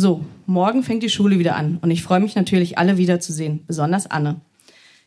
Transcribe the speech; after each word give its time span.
So, 0.00 0.24
morgen 0.46 0.82
fängt 0.82 1.02
die 1.02 1.10
Schule 1.10 1.38
wieder 1.38 1.56
an 1.56 1.76
und 1.82 1.90
ich 1.90 2.02
freue 2.02 2.20
mich 2.20 2.34
natürlich, 2.34 2.78
alle 2.78 2.96
wiederzusehen, 2.96 3.66
besonders 3.66 4.10
Anne. 4.10 4.40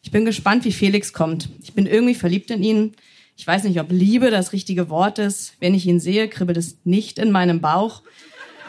Ich 0.04 0.11
bin 0.11 0.23
gespannt, 0.23 0.65
wie 0.65 0.71
Felix 0.71 1.13
kommt. 1.13 1.49
Ich 1.63 1.73
bin 1.73 1.88
irgendwie 1.88 2.13
verliebt 2.13 2.51
in 2.51 2.61
ihn. 2.61 2.91
Ich 3.35 3.47
weiß 3.47 3.63
nicht, 3.63 3.79
ob 3.79 3.91
Liebe 3.91 4.29
das 4.29 4.53
richtige 4.53 4.91
Wort 4.91 5.17
ist. 5.17 5.55
Wenn 5.59 5.73
ich 5.73 5.87
ihn 5.87 6.00
sehe, 6.00 6.27
kribbelt 6.27 6.57
es 6.57 6.77
nicht 6.83 7.18
in 7.18 7.32
meinem 7.32 7.59
Bauch. 7.59 8.04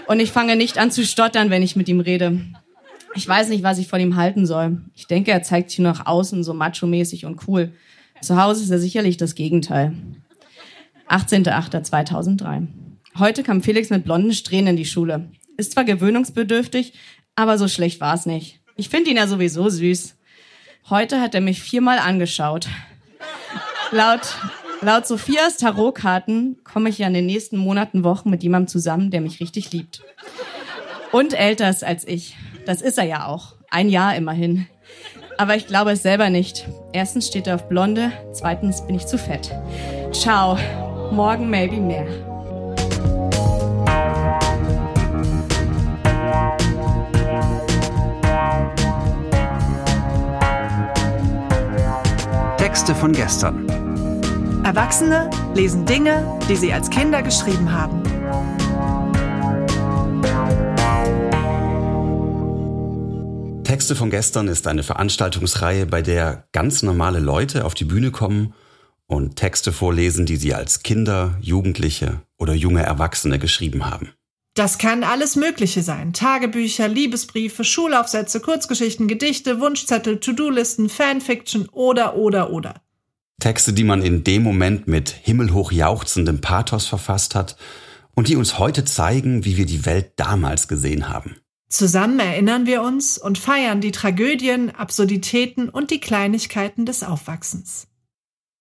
Und 0.06 0.18
ich 0.18 0.32
fange 0.32 0.56
nicht 0.56 0.78
an 0.78 0.90
zu 0.90 1.04
stottern, 1.04 1.50
wenn 1.50 1.62
ich 1.62 1.76
mit 1.76 1.90
ihm 1.90 2.00
rede. 2.00 2.40
Ich 3.14 3.28
weiß 3.28 3.50
nicht, 3.50 3.62
was 3.62 3.76
ich 3.76 3.88
von 3.88 4.00
ihm 4.00 4.16
halten 4.16 4.46
soll. 4.46 4.80
Ich 4.94 5.06
denke, 5.06 5.30
er 5.30 5.42
zeigt 5.42 5.68
sich 5.68 5.80
nach 5.80 6.06
außen 6.06 6.42
so 6.42 6.54
macho-mäßig 6.54 7.26
und 7.26 7.46
cool. 7.48 7.74
Zu 8.22 8.42
Hause 8.42 8.62
ist 8.62 8.70
er 8.70 8.78
sicherlich 8.78 9.18
das 9.18 9.34
Gegenteil. 9.34 9.92
18.08.2003. 11.10 12.66
Heute 13.18 13.42
kam 13.42 13.60
Felix 13.60 13.90
mit 13.90 14.04
blonden 14.04 14.32
Strähnen 14.32 14.68
in 14.68 14.76
die 14.78 14.86
Schule. 14.86 15.28
Ist 15.56 15.72
zwar 15.72 15.84
gewöhnungsbedürftig, 15.84 16.94
aber 17.36 17.58
so 17.58 17.68
schlecht 17.68 18.00
war 18.00 18.14
es 18.14 18.26
nicht. 18.26 18.60
Ich 18.76 18.88
finde 18.88 19.10
ihn 19.10 19.16
ja 19.16 19.26
sowieso 19.26 19.68
süß. 19.68 20.16
Heute 20.90 21.20
hat 21.20 21.34
er 21.34 21.40
mich 21.40 21.62
viermal 21.62 21.98
angeschaut. 21.98 22.68
Laut, 23.90 24.36
laut 24.80 25.06
Sophias 25.06 25.56
Tarotkarten 25.56 26.58
komme 26.64 26.88
ich 26.88 26.98
ja 26.98 27.06
in 27.06 27.14
den 27.14 27.26
nächsten 27.26 27.56
Monaten, 27.56 28.04
Wochen 28.04 28.30
mit 28.30 28.42
jemandem 28.42 28.68
zusammen, 28.68 29.10
der 29.10 29.20
mich 29.20 29.40
richtig 29.40 29.72
liebt. 29.72 30.02
Und 31.12 31.32
älter 31.32 31.70
ist 31.70 31.84
als 31.84 32.06
ich. 32.06 32.36
Das 32.66 32.82
ist 32.82 32.98
er 32.98 33.04
ja 33.04 33.26
auch. 33.26 33.54
Ein 33.70 33.88
Jahr 33.88 34.16
immerhin. 34.16 34.66
Aber 35.38 35.56
ich 35.56 35.66
glaube 35.66 35.92
es 35.92 36.02
selber 36.02 36.30
nicht. 36.30 36.66
Erstens 36.92 37.28
steht 37.28 37.46
er 37.46 37.56
auf 37.56 37.68
Blonde, 37.68 38.12
zweitens 38.32 38.86
bin 38.86 38.96
ich 38.96 39.06
zu 39.06 39.18
fett. 39.18 39.50
Ciao. 40.12 40.58
Morgen 41.12 41.50
maybe 41.50 41.76
mehr. 41.76 42.33
Texte 52.74 52.96
von 52.96 53.12
gestern. 53.12 53.68
Erwachsene 54.64 55.30
lesen 55.54 55.86
Dinge, 55.86 56.40
die 56.48 56.56
sie 56.56 56.72
als 56.72 56.90
Kinder 56.90 57.22
geschrieben 57.22 57.70
haben. 57.70 58.02
Texte 63.62 63.94
von 63.94 64.10
gestern 64.10 64.48
ist 64.48 64.66
eine 64.66 64.82
Veranstaltungsreihe, 64.82 65.86
bei 65.86 66.02
der 66.02 66.48
ganz 66.50 66.82
normale 66.82 67.20
Leute 67.20 67.64
auf 67.64 67.74
die 67.74 67.84
Bühne 67.84 68.10
kommen 68.10 68.54
und 69.06 69.36
Texte 69.36 69.70
vorlesen, 69.70 70.26
die 70.26 70.34
sie 70.34 70.52
als 70.52 70.82
Kinder, 70.82 71.38
Jugendliche 71.40 72.22
oder 72.38 72.54
junge 72.54 72.82
Erwachsene 72.82 73.38
geschrieben 73.38 73.88
haben. 73.88 74.14
Das 74.54 74.78
kann 74.78 75.02
alles 75.02 75.34
Mögliche 75.34 75.82
sein. 75.82 76.12
Tagebücher, 76.12 76.86
Liebesbriefe, 76.86 77.64
Schulaufsätze, 77.64 78.38
Kurzgeschichten, 78.38 79.08
Gedichte, 79.08 79.60
Wunschzettel, 79.60 80.20
To-Do-Listen, 80.20 80.88
Fanfiction 80.88 81.68
oder, 81.70 82.16
oder, 82.16 82.50
oder. 82.50 82.80
Texte, 83.40 83.72
die 83.72 83.82
man 83.82 84.00
in 84.00 84.22
dem 84.22 84.44
Moment 84.44 84.86
mit 84.86 85.08
himmelhoch 85.10 85.72
jauchzendem 85.72 86.40
Pathos 86.40 86.86
verfasst 86.86 87.34
hat 87.34 87.56
und 88.14 88.28
die 88.28 88.36
uns 88.36 88.60
heute 88.60 88.84
zeigen, 88.84 89.44
wie 89.44 89.56
wir 89.56 89.66
die 89.66 89.86
Welt 89.86 90.12
damals 90.16 90.68
gesehen 90.68 91.08
haben. 91.08 91.36
Zusammen 91.68 92.20
erinnern 92.20 92.66
wir 92.66 92.82
uns 92.82 93.18
und 93.18 93.38
feiern 93.38 93.80
die 93.80 93.90
Tragödien, 93.90 94.70
Absurditäten 94.70 95.68
und 95.68 95.90
die 95.90 95.98
Kleinigkeiten 95.98 96.86
des 96.86 97.02
Aufwachsens. 97.02 97.88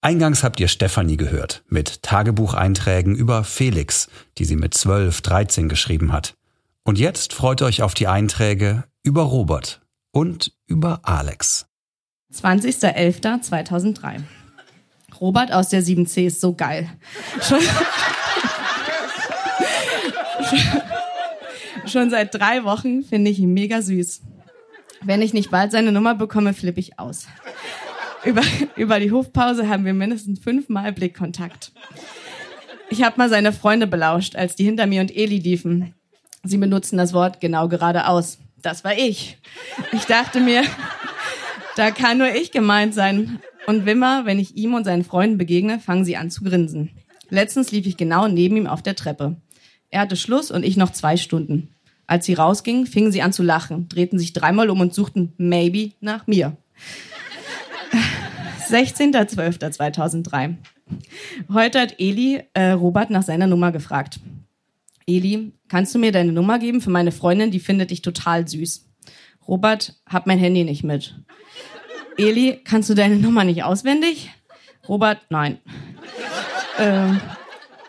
Eingangs 0.04 0.44
habt 0.44 0.60
ihr 0.60 0.68
Stefanie 0.68 1.16
gehört 1.16 1.64
mit 1.70 2.04
Tagebucheinträgen 2.04 3.16
über 3.16 3.46
Felix, 3.46 4.10
die 4.38 4.44
sie 4.44 4.58
mit 4.58 4.74
12, 4.74 5.22
13 5.22 5.70
geschrieben 5.70 6.12
hat. 6.12 6.36
Und 6.84 7.00
jetzt 7.00 7.32
freut 7.32 7.62
euch 7.62 7.82
auf 7.82 7.94
die 7.94 8.08
Einträge 8.08 8.84
über 9.02 9.22
Robert 9.22 9.80
und 10.12 10.52
über 10.68 11.00
Alex. 11.04 11.68
20.11.2003. 12.34 14.24
Robert 15.22 15.54
aus 15.54 15.70
der 15.70 15.82
7C 15.82 16.26
ist 16.26 16.42
so 16.42 16.54
geil. 16.54 16.90
Schon, 17.42 17.62
schon 21.86 22.10
seit 22.10 22.36
drei 22.36 22.66
Wochen 22.66 23.04
finde 23.04 23.32
ich 23.32 23.40
ihn 23.40 23.54
mega 23.54 23.82
süß. 23.82 24.22
Wenn 25.02 25.22
ich 25.22 25.34
nicht 25.34 25.50
bald 25.50 25.72
seine 25.72 25.94
Nummer 25.94 26.14
bekomme, 26.14 26.54
flippe 26.54 26.82
ich 26.82 27.00
aus 27.00 27.26
über, 28.26 28.42
über 28.76 29.00
die 29.00 29.12
Hofpause 29.12 29.68
haben 29.68 29.86
wir 29.86 29.94
mindestens 29.94 30.40
fünfmal 30.40 30.94
Blickkontakt. 30.94 31.72
Ich 32.90 33.04
habe 33.04 33.18
mal 33.18 33.30
seine 33.30 33.54
Freunde 33.54 33.88
belauscht, 33.88 34.36
als 34.36 34.56
die 34.56 34.66
hinter 34.66 34.86
mir 34.86 35.02
und 35.02 35.16
Eli 35.16 35.40
liefen. 35.40 35.94
Sie 36.44 36.58
benutzen 36.58 36.98
das 36.98 37.14
Wort 37.14 37.40
genau 37.40 37.68
geradeaus. 37.68 38.38
Das 38.62 38.84
war 38.84 38.98
ich. 38.98 39.38
Ich 39.92 40.06
dachte 40.06 40.40
mir, 40.40 40.64
da 41.76 41.92
kann 41.92 42.18
nur 42.18 42.34
ich 42.34 42.52
gemeint 42.52 42.94
sein. 42.94 43.40
Und 43.66 43.86
Wimmer, 43.86 44.26
wenn 44.26 44.40
ich 44.40 44.56
ihm 44.58 44.74
und 44.74 44.84
seinen 44.84 45.04
Freunden 45.04 45.38
begegne, 45.38 45.80
fangen 45.80 46.06
sie 46.06 46.18
an 46.18 46.30
zu 46.30 46.44
grinsen. 46.44 46.92
Letztens 47.30 47.72
lief 47.72 47.88
ich 47.88 47.98
genau 47.98 48.28
neben 48.28 48.58
ihm 48.58 48.68
auf 48.68 48.82
der 48.82 48.96
Treppe. 48.96 49.38
Er 49.90 50.02
hatte 50.02 50.16
Schluss 50.16 50.52
und 50.52 50.64
ich 50.64 50.78
noch 50.78 50.92
zwei 50.92 51.18
Stunden. 51.18 51.70
Als 52.06 52.26
sie 52.26 52.34
rausgingen, 52.34 52.86
fingen 52.86 53.12
sie 53.12 53.22
an 53.22 53.34
zu 53.34 53.44
lachen, 53.44 53.88
drehten 53.88 54.20
sich 54.20 54.34
dreimal 54.34 54.70
um 54.70 54.82
und 54.82 54.94
suchten 54.94 55.34
maybe 55.38 55.92
nach 56.02 56.28
mir. 56.28 56.58
16.12.2003. 58.74 60.56
Heute 61.54 61.80
hat 61.80 62.00
Eli 62.00 62.42
äh, 62.54 62.72
Robert 62.72 63.12
nach 63.12 63.22
seiner 63.22 63.46
Nummer 63.46 63.72
gefragt. 63.72 64.20
Eli, 65.06 65.52
kannst 65.68 65.94
du 65.94 66.00
mir 66.00 66.12
deine 66.12 66.32
Nummer 66.32 66.58
geben 66.58 66.82
für 66.82 66.90
meine 66.90 67.12
Freundin? 67.12 67.52
Die 67.52 67.60
findet 67.60 67.92
dich 67.92 68.02
total 68.02 68.48
süß. 68.48 68.90
Robert, 69.48 69.94
hab 70.10 70.26
mein 70.26 70.40
Handy 70.40 70.64
nicht 70.64 70.84
mit. 70.84 71.16
Eli, 72.18 72.62
kannst 72.64 72.90
du 72.90 72.96
deine 72.96 73.18
Nummer 73.18 73.44
nicht 73.44 73.64
auswendig? 73.64 74.32
Robert, 74.88 75.20
nein. 75.30 75.60
Ähm, 76.80 77.22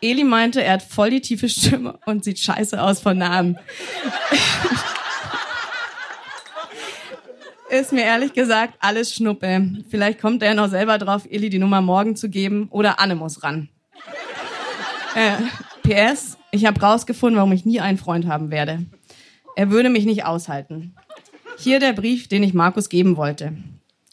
Eli 0.03 0.25
meinte, 0.25 0.63
er 0.63 0.75
hat 0.75 0.83
voll 0.83 1.09
die 1.11 1.23
tiefe 1.23 1.49
Stimme 1.49 1.99
und 2.05 2.25
sieht 2.25 2.39
scheiße 2.39 2.83
aus 2.83 3.01
von 3.01 3.17
Namen. 3.17 3.57
Ist 7.71 7.93
mir 7.93 8.03
ehrlich 8.03 8.33
gesagt 8.33 8.75
alles 8.81 9.15
Schnuppe. 9.15 9.69
Vielleicht 9.89 10.21
kommt 10.21 10.43
er 10.43 10.55
noch 10.55 10.69
selber 10.69 10.99
drauf, 10.99 11.23
Illy 11.29 11.51
die 11.51 11.59
Nummer 11.59 11.81
morgen 11.81 12.17
zu 12.17 12.29
geben 12.29 12.69
oder 12.71 13.01
Anne 13.01 13.15
muss 13.15 13.43
ran. 13.43 13.69
Äh, 15.15 15.37
PS, 15.83 16.39
ich 16.51 16.67
habe 16.67 16.81
rausgefunden, 16.81 17.37
warum 17.37 17.53
ich 17.53 17.65
nie 17.65 17.81
einen 17.81 17.99
Freund 17.99 18.27
haben 18.27 18.51
werde. 18.51 18.85
Er 19.57 19.71
würde 19.71 19.91
mich 19.91 20.05
nicht 20.05 20.25
aushalten. 20.25 20.95
Hier 21.57 21.79
der 21.79 21.93
Brief, 21.93 22.27
den 22.29 22.43
ich 22.43 22.55
Markus 22.55 22.89
geben 22.89 23.17
wollte. 23.17 23.53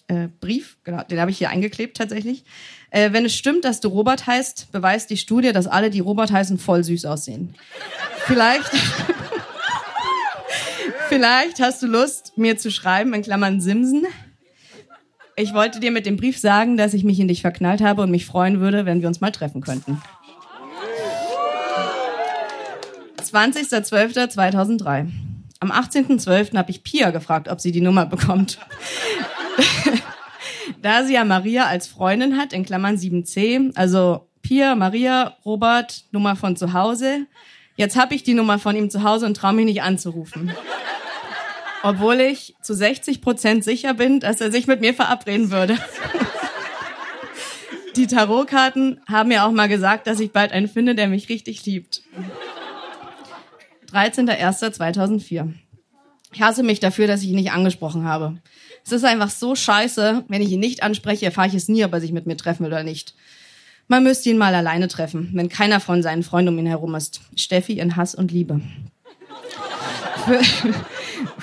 Äh, 0.08 0.28
Brief, 0.40 0.78
genau, 0.84 1.04
den 1.04 1.20
habe 1.20 1.32
ich 1.32 1.38
hier 1.38 1.50
eingeklebt 1.50 1.98
tatsächlich. 1.98 2.44
Äh, 2.92 3.14
wenn 3.14 3.26
es 3.26 3.34
stimmt, 3.34 3.66
dass 3.66 3.80
du 3.80 3.88
Robert 3.88 4.28
heißt, 4.28 4.72
beweist 4.72 5.10
die 5.10 5.18
Studie, 5.18 5.54
dass 5.54 5.68
alle, 5.68 5.90
die 5.90 6.02
Robert 6.02 6.32
heißen, 6.32 6.58
voll 6.58 6.84
süß 6.84 7.06
aussehen. 7.06 7.56
Vielleicht 8.26 8.70
Vielleicht 11.12 11.60
hast 11.60 11.84
du 11.84 11.88
Lust, 11.88 12.38
mir 12.38 12.58
zu 12.58 12.72
schreiben, 12.72 13.14
in 13.14 13.22
Klammern 13.22 13.60
Simsen. 13.60 14.06
Ich 15.36 15.54
wollte 15.54 15.82
dir 15.82 15.92
mit 15.92 16.06
dem 16.06 16.16
Brief 16.16 16.40
sagen, 16.40 16.78
dass 16.78 16.94
ich 16.94 17.04
mich 17.04 17.20
in 17.20 17.28
dich 17.28 17.42
verknallt 17.42 17.82
habe 17.82 18.02
und 18.02 18.12
mich 18.12 18.26
freuen 18.26 18.62
würde, 18.62 18.86
wenn 18.86 19.02
wir 19.02 19.10
uns 19.10 19.20
mal 19.20 19.34
treffen 19.34 19.60
könnten. 19.60 20.02
20.12.2003. 23.22 25.10
Am 25.60 25.70
18.12. 25.74 26.56
habe 26.56 26.72
ich 26.72 26.82
Pia 26.82 27.10
gefragt, 27.10 27.50
ob 27.50 27.60
sie 27.60 27.74
die 27.74 27.82
Nummer 27.82 28.06
bekommt. 28.06 28.60
da 30.82 31.04
sie 31.04 31.16
ja 31.16 31.26
Maria 31.26 31.66
als 31.66 31.88
Freundin 31.88 32.38
hat, 32.38 32.54
in 32.54 32.64
Klammern 32.64 32.96
7c, 32.96 33.76
also 33.76 34.30
Pia, 34.42 34.76
Maria, 34.76 35.36
Robert, 35.44 36.06
Nummer 36.12 36.38
von 36.38 36.56
zu 36.56 36.72
Hause. 36.72 37.28
Jetzt 37.76 37.98
habe 37.98 38.16
ich 38.16 38.24
die 38.24 38.34
Nummer 38.34 38.60
von 38.60 38.78
ihm 38.78 38.90
zu 38.90 39.04
Hause 39.04 39.26
und 39.26 39.36
traue 39.36 39.52
mich 39.52 39.66
nicht 39.66 39.82
anzurufen. 39.82 40.54
Obwohl 41.84 42.20
ich 42.20 42.56
zu 42.62 42.74
60 42.74 43.22
Prozent 43.22 43.64
sicher 43.64 43.94
bin, 43.94 44.20
dass 44.20 44.42
er 44.42 44.52
sich 44.52 44.68
mit 44.68 44.82
mir 44.82 44.94
verabreden 44.94 45.52
würde. 45.52 45.78
Die 47.96 48.08
Tarotkarten 48.08 49.02
haben 49.08 49.30
mir 49.30 49.44
auch 49.44 49.52
mal 49.52 49.68
gesagt, 49.68 50.08
dass 50.08 50.20
ich 50.20 50.32
bald 50.32 50.52
einen 50.52 50.68
finde, 50.68 50.96
der 50.96 51.08
mich 51.08 51.28
richtig 51.30 51.66
liebt. 51.66 52.04
13.01.2004. 53.92 55.54
Ich 56.34 56.42
hasse 56.42 56.64
mich 56.64 56.80
dafür, 56.80 57.08
dass 57.08 57.24
ich 57.24 57.30
ihn 57.30 57.36
nicht 57.36 57.52
angesprochen 57.52 58.06
habe. 58.06 58.38
Es 58.86 58.94
ist 58.94 59.04
einfach 59.04 59.30
so 59.30 59.56
scheiße, 59.56 60.24
wenn 60.30 60.42
ich 60.42 60.52
ihn 60.52 60.62
nicht 60.62 60.84
anspreche, 60.84 61.26
erfahre 61.26 61.50
ich 61.50 61.54
es 61.54 61.68
nie, 61.68 61.84
ob 61.84 61.94
er 61.94 62.00
sich 62.00 62.14
mit 62.14 62.26
mir 62.26 62.38
treffen 62.38 62.64
will 62.64 62.72
oder 62.72 62.84
nicht. 62.84 63.14
Man 63.88 64.04
müsste 64.04 64.30
ihn 64.30 64.38
mal 64.38 64.56
alleine 64.56 64.88
treffen, 64.88 65.32
wenn 65.34 65.50
keiner 65.50 65.82
von 65.82 66.02
seinen 66.02 66.24
Freunden 66.24 66.54
um 66.54 66.60
ihn 66.60 66.68
herum 66.68 66.96
ist. 66.96 67.20
Steffi 67.36 67.80
in 67.80 67.98
Hass 67.98 68.16
und 68.16 68.32
Liebe. 68.32 68.62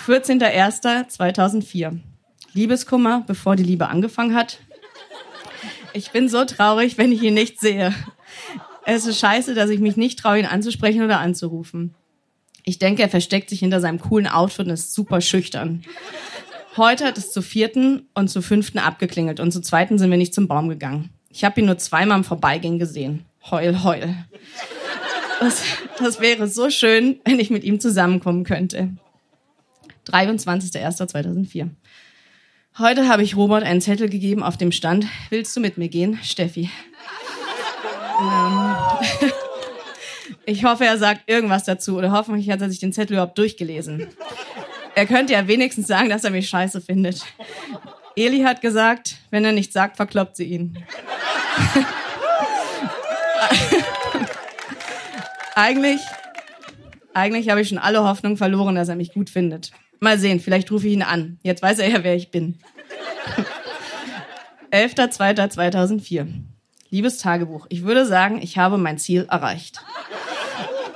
14.01.2004. 0.06 2.00
Liebeskummer, 2.54 3.24
bevor 3.26 3.56
die 3.56 3.62
Liebe 3.62 3.88
angefangen 3.88 4.34
hat. 4.34 4.58
Ich 5.92 6.10
bin 6.10 6.28
so 6.28 6.44
traurig, 6.44 6.98
wenn 6.98 7.12
ich 7.12 7.22
ihn 7.22 7.34
nicht 7.34 7.60
sehe. 7.60 7.94
Es 8.84 9.06
ist 9.06 9.20
scheiße, 9.20 9.54
dass 9.54 9.70
ich 9.70 9.80
mich 9.80 9.96
nicht 9.96 10.18
traue, 10.18 10.38
ihn 10.38 10.46
anzusprechen 10.46 11.02
oder 11.02 11.20
anzurufen. 11.20 11.94
Ich 12.64 12.78
denke, 12.78 13.02
er 13.02 13.08
versteckt 13.08 13.50
sich 13.50 13.60
hinter 13.60 13.80
seinem 13.80 14.00
coolen 14.00 14.26
Outfit 14.26 14.66
und 14.66 14.72
ist 14.72 14.94
super 14.94 15.20
schüchtern. 15.20 15.84
Heute 16.76 17.04
hat 17.04 17.18
es 17.18 17.32
zu 17.32 17.42
vierten 17.42 18.08
und 18.14 18.28
zu 18.28 18.42
fünften 18.42 18.78
abgeklingelt 18.78 19.40
und 19.40 19.52
zu 19.52 19.60
zweiten 19.60 19.98
sind 19.98 20.10
wir 20.10 20.18
nicht 20.18 20.34
zum 20.34 20.48
Baum 20.48 20.68
gegangen. 20.68 21.10
Ich 21.30 21.44
habe 21.44 21.60
ihn 21.60 21.66
nur 21.66 21.78
zweimal 21.78 22.18
im 22.18 22.24
Vorbeigehen 22.24 22.78
gesehen. 22.78 23.24
Heul, 23.50 23.82
heul. 23.82 24.14
Das, 25.40 25.62
das 25.98 26.20
wäre 26.20 26.48
so 26.48 26.70
schön, 26.70 27.20
wenn 27.24 27.38
ich 27.38 27.50
mit 27.50 27.64
ihm 27.64 27.80
zusammenkommen 27.80 28.44
könnte. 28.44 28.90
23.01.2004. 30.08 31.70
Heute 32.78 33.08
habe 33.08 33.22
ich 33.22 33.36
Robert 33.36 33.64
einen 33.64 33.80
Zettel 33.80 34.08
gegeben, 34.08 34.42
auf 34.42 34.56
dem 34.56 34.72
stand, 34.72 35.06
willst 35.30 35.56
du 35.56 35.60
mit 35.60 35.78
mir 35.78 35.88
gehen, 35.88 36.18
Steffi? 36.22 36.70
Ähm, 38.20 38.74
ich 40.46 40.64
hoffe, 40.64 40.84
er 40.84 40.98
sagt 40.98 41.28
irgendwas 41.28 41.64
dazu 41.64 41.96
oder 41.96 42.12
hoffentlich 42.12 42.50
hat 42.50 42.60
er 42.60 42.70
sich 42.70 42.78
den 42.78 42.92
Zettel 42.92 43.14
überhaupt 43.14 43.38
durchgelesen. 43.38 44.06
Er 44.94 45.06
könnte 45.06 45.32
ja 45.32 45.46
wenigstens 45.46 45.86
sagen, 45.86 46.08
dass 46.08 46.24
er 46.24 46.30
mich 46.30 46.48
scheiße 46.48 46.80
findet. 46.80 47.24
Eli 48.16 48.40
hat 48.42 48.60
gesagt, 48.60 49.16
wenn 49.30 49.44
er 49.44 49.52
nichts 49.52 49.74
sagt, 49.74 49.96
verkloppt 49.96 50.36
sie 50.36 50.44
ihn. 50.44 50.78
eigentlich, 55.58 56.00
eigentlich 57.14 57.50
habe 57.50 57.60
ich 57.60 57.68
schon 57.68 57.78
alle 57.78 58.04
Hoffnung 58.04 58.36
verloren, 58.36 58.76
dass 58.76 58.88
er 58.88 58.96
mich 58.96 59.12
gut 59.12 59.28
findet. 59.28 59.72
Mal 60.00 60.18
sehen, 60.18 60.40
vielleicht 60.40 60.70
rufe 60.70 60.86
ich 60.86 60.92
ihn 60.92 61.02
an. 61.02 61.38
Jetzt 61.42 61.62
weiß 61.62 61.80
er 61.80 61.90
ja, 61.90 62.04
wer 62.04 62.14
ich 62.14 62.30
bin. 62.30 62.58
11.02.2004. 64.70 66.26
Liebes 66.90 67.18
Tagebuch, 67.18 67.66
ich 67.68 67.82
würde 67.82 68.06
sagen, 68.06 68.40
ich 68.40 68.56
habe 68.56 68.78
mein 68.78 68.98
Ziel 68.98 69.26
erreicht. 69.28 69.82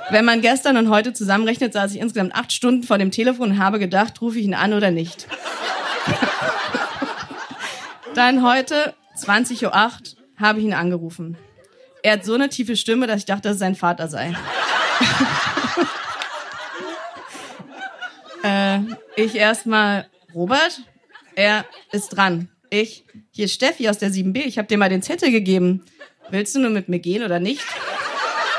Wenn 0.09 0.25
man 0.25 0.41
gestern 0.41 0.77
und 0.77 0.89
heute 0.89 1.13
zusammenrechnet, 1.13 1.73
saß 1.73 1.93
ich 1.93 1.99
insgesamt 1.99 2.35
acht 2.35 2.51
Stunden 2.51 2.83
vor 2.83 2.97
dem 2.97 3.11
Telefon 3.11 3.51
und 3.51 3.59
habe 3.59 3.79
gedacht, 3.79 4.21
rufe 4.21 4.39
ich 4.39 4.45
ihn 4.45 4.53
an 4.53 4.73
oder 4.73 4.91
nicht. 4.91 5.27
Dann 8.15 8.47
heute, 8.47 8.93
20.08 9.17 9.65
Uhr, 9.65 9.71
habe 10.39 10.59
ich 10.59 10.65
ihn 10.65 10.73
angerufen. 10.73 11.37
Er 12.03 12.13
hat 12.13 12.25
so 12.25 12.33
eine 12.33 12.49
tiefe 12.49 12.75
Stimme, 12.75 13.07
dass 13.07 13.19
ich 13.19 13.25
dachte, 13.25 13.43
dass 13.43 13.53
es 13.53 13.59
sein 13.59 13.75
Vater 13.75 14.09
sei. 14.09 14.35
äh, 18.43 18.79
ich 19.15 19.35
erstmal, 19.35 20.07
Robert, 20.35 20.81
er 21.35 21.65
ist 21.93 22.09
dran. 22.09 22.49
Ich, 22.69 23.05
hier 23.31 23.45
ist 23.45 23.53
Steffi 23.53 23.87
aus 23.87 23.99
der 23.99 24.09
7b, 24.09 24.39
ich 24.39 24.57
habe 24.57 24.67
dir 24.67 24.77
mal 24.77 24.89
den 24.89 25.01
Zettel 25.01 25.31
gegeben. 25.31 25.85
Willst 26.29 26.53
du 26.55 26.59
nur 26.59 26.71
mit 26.71 26.89
mir 26.89 26.99
gehen 26.99 27.23
oder 27.23 27.39
nicht? 27.39 27.63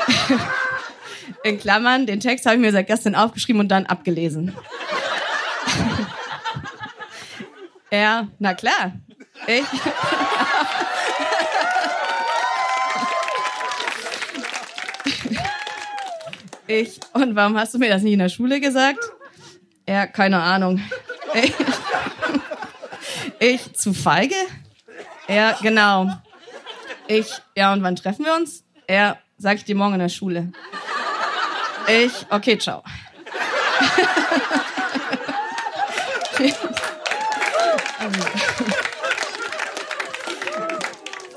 In 1.43 1.59
Klammern, 1.59 2.07
den 2.07 2.19
Text 2.19 2.47
habe 2.47 2.55
ich 2.55 2.61
mir 2.61 2.71
seit 2.71 2.87
gestern 2.87 3.13
aufgeschrieben 3.13 3.59
und 3.59 3.67
dann 3.67 3.85
abgelesen. 3.85 4.55
er, 7.91 8.27
na 8.39 8.55
klar. 8.55 8.93
Ich. 9.45 9.65
Ich, 16.67 16.99
und 17.13 17.35
warum 17.35 17.57
hast 17.57 17.73
du 17.73 17.77
mir 17.77 17.89
das 17.89 18.01
nicht 18.01 18.13
in 18.13 18.19
der 18.19 18.29
Schule 18.29 18.59
gesagt? 18.59 18.99
Ja, 19.87 20.07
keine 20.07 20.41
Ahnung. 20.41 20.81
Ich, 21.33 21.53
ich 23.39 23.73
zu 23.73 23.93
feige? 23.93 24.35
Ja, 25.27 25.57
genau. 25.61 26.09
Ich, 27.07 27.27
ja, 27.55 27.71
und 27.73 27.83
wann 27.83 27.95
treffen 27.95 28.25
wir 28.25 28.33
uns? 28.35 28.63
Ja, 28.89 29.17
sag 29.37 29.57
ich 29.57 29.65
dir 29.65 29.75
morgen 29.75 29.93
in 29.93 29.99
der 29.99 30.09
Schule. 30.09 30.51
Ich, 31.87 32.25
okay, 32.29 32.57
ciao. 32.57 32.83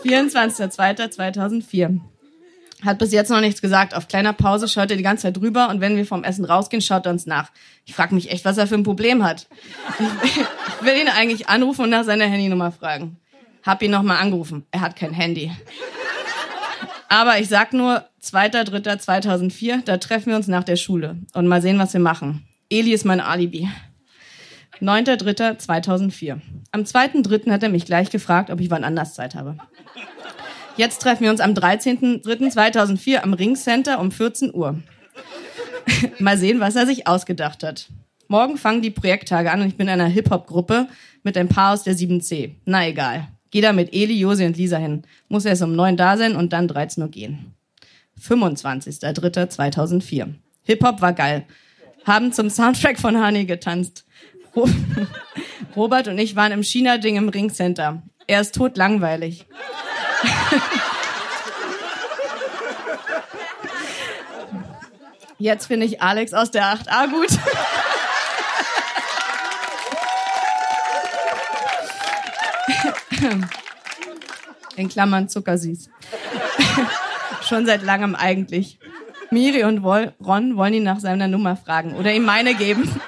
24.02.2004. 0.05 2.01
Hat 2.85 2.99
bis 2.99 3.13
jetzt 3.13 3.31
noch 3.31 3.41
nichts 3.41 3.61
gesagt. 3.61 3.95
Auf 3.95 4.07
kleiner 4.07 4.33
Pause 4.33 4.69
schaut 4.69 4.91
er 4.91 4.97
die 4.97 5.03
ganze 5.03 5.23
Zeit 5.23 5.37
drüber 5.37 5.69
und 5.69 5.81
wenn 5.81 5.97
wir 5.97 6.07
vom 6.07 6.23
Essen 6.23 6.45
rausgehen, 6.45 6.81
schaut 6.81 7.07
er 7.07 7.13
uns 7.13 7.27
nach. 7.27 7.51
Ich 7.85 7.95
frage 7.95 8.15
mich 8.15 8.31
echt, 8.31 8.45
was 8.45 8.57
er 8.57 8.67
für 8.67 8.77
ein 8.77 8.85
Problem 8.85 9.25
hat. 9.25 9.49
Ich 10.25 10.87
will 10.87 10.97
ihn 10.97 11.09
eigentlich 11.09 11.49
anrufen 11.49 11.83
und 11.83 11.91
nach 11.91 12.05
seiner 12.05 12.27
Handynummer 12.27 12.71
fragen. 12.71 13.17
Hab 13.65 13.83
ihn 13.83 13.91
nochmal 13.91 14.19
angerufen. 14.19 14.65
Er 14.71 14.81
hat 14.81 14.95
kein 14.95 15.13
Handy. 15.13 15.51
Aber 17.09 17.39
ich 17.41 17.49
sag 17.49 17.73
nur, 17.73 18.05
2.3.2004, 18.23 19.85
da 19.85 19.97
treffen 19.97 20.31
wir 20.31 20.37
uns 20.37 20.47
nach 20.47 20.65
der 20.65 20.77
Schule 20.77 21.17
und 21.35 21.47
mal 21.47 21.63
sehen, 21.63 21.79
was 21.79 21.95
wir 21.95 22.01
machen. 22.01 22.47
Eli 22.71 22.93
ist 22.93 23.05
mein 23.05 23.21
Alibi. 23.21 23.69
9.3.2004. 24.81 26.41
Am 26.71 26.83
2.3. 26.83 27.51
hat 27.51 27.63
er 27.63 27.69
mich 27.71 27.87
gleich 27.87 28.11
gefragt, 28.11 28.51
ob 28.51 28.61
ich 28.61 28.71
wann 28.71 28.85
anders 28.85 29.15
Zeit 29.15 29.35
habe. 29.35 29.57
Jetzt 30.79 31.03
treffen 31.03 31.25
wir 31.25 31.31
uns 31.33 31.41
am 31.41 31.55
13.3.2004 31.55 33.17
am 33.17 33.35
Ringcenter 33.35 33.99
um 33.99 34.13
14 34.13 34.55
Uhr. 34.55 34.81
Mal 36.21 36.39
sehen, 36.39 36.61
was 36.61 36.77
er 36.77 36.87
sich 36.87 37.09
ausgedacht 37.09 37.65
hat. 37.65 37.89
Morgen 38.29 38.57
fangen 38.57 38.81
die 38.81 38.93
Projekttage 38.93 39.51
an 39.51 39.61
und 39.61 39.67
ich 39.67 39.77
bin 39.77 39.89
in 39.89 39.95
einer 39.95 40.07
Hip-Hop-Gruppe 40.07 40.87
mit 41.25 41.37
ein 41.37 41.49
paar 41.49 41.75
aus 41.75 41.83
der 41.83 41.97
7C. 41.97 42.53
Na 42.65 42.87
egal. 42.87 43.27
Geh 43.51 43.61
da 43.61 43.73
mit 43.73 43.93
Eli, 43.93 44.21
Josi 44.21 44.47
und 44.47 44.57
Lisa 44.57 44.77
hin. 44.77 45.03
Muss 45.29 45.47
erst 45.47 45.63
um 45.63 45.75
9 45.75 45.97
da 45.97 46.17
sein 46.17 46.37
und 46.37 46.53
dann 46.53 46.69
13 46.69 47.03
Uhr 47.03 47.09
gehen. 47.09 47.57
25.3.2004. 48.23 50.29
Hip-Hop 50.63 51.01
war 51.01 51.13
geil. 51.13 51.45
Haben 52.05 52.33
zum 52.33 52.51
Soundtrack 52.51 53.01
von 53.01 53.21
Honey 53.21 53.47
getanzt. 53.47 54.05
Robert 55.75 56.07
und 56.07 56.19
ich 56.19 56.37
waren 56.37 56.53
im 56.53 56.63
China-Ding 56.63 57.17
im 57.17 57.31
Ringcenter. 57.31 58.01
Er 58.29 58.43
ist 58.43 58.55
tot 58.55 58.77
langweilig. 58.77 59.45
Jetzt 65.39 65.67
finde 65.67 65.87
ich 65.87 66.03
Alex 66.03 66.35
aus 66.35 66.51
der 66.51 66.65
8a 66.65 67.09
gut. 67.11 67.29
In 74.77 74.89
Klammern 74.89 75.29
zuckersüß. 75.29 75.91
Schon 77.43 77.67
seit 77.67 77.83
langem 77.83 78.15
eigentlich. 78.15 78.79
Miri 79.31 79.65
und 79.65 79.85
Ron 79.85 80.57
wollen 80.57 80.75
ihn 80.75 80.83
nach 80.83 81.01
seiner 81.01 81.29
Nummer 81.29 81.57
fragen 81.57 81.95
oder 81.95 82.13
ihm 82.13 82.25
meine 82.25 82.55
geben. 82.55 83.01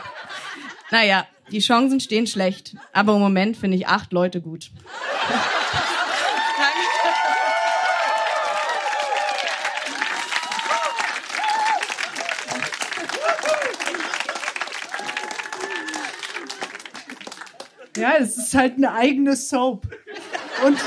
Naja, 0.90 1.26
die 1.50 1.60
Chancen 1.60 2.00
stehen 2.00 2.26
schlecht, 2.26 2.76
aber 2.92 3.14
im 3.14 3.20
Moment 3.20 3.56
finde 3.56 3.76
ich 3.76 3.88
acht 3.88 4.12
Leute 4.12 4.40
gut. 4.40 4.70
Ja, 18.00 18.14
es 18.18 18.36
ist 18.36 18.54
halt 18.54 18.76
eine 18.76 18.92
eigene 18.92 19.36
Soap. 19.36 19.86
Und 20.66 20.78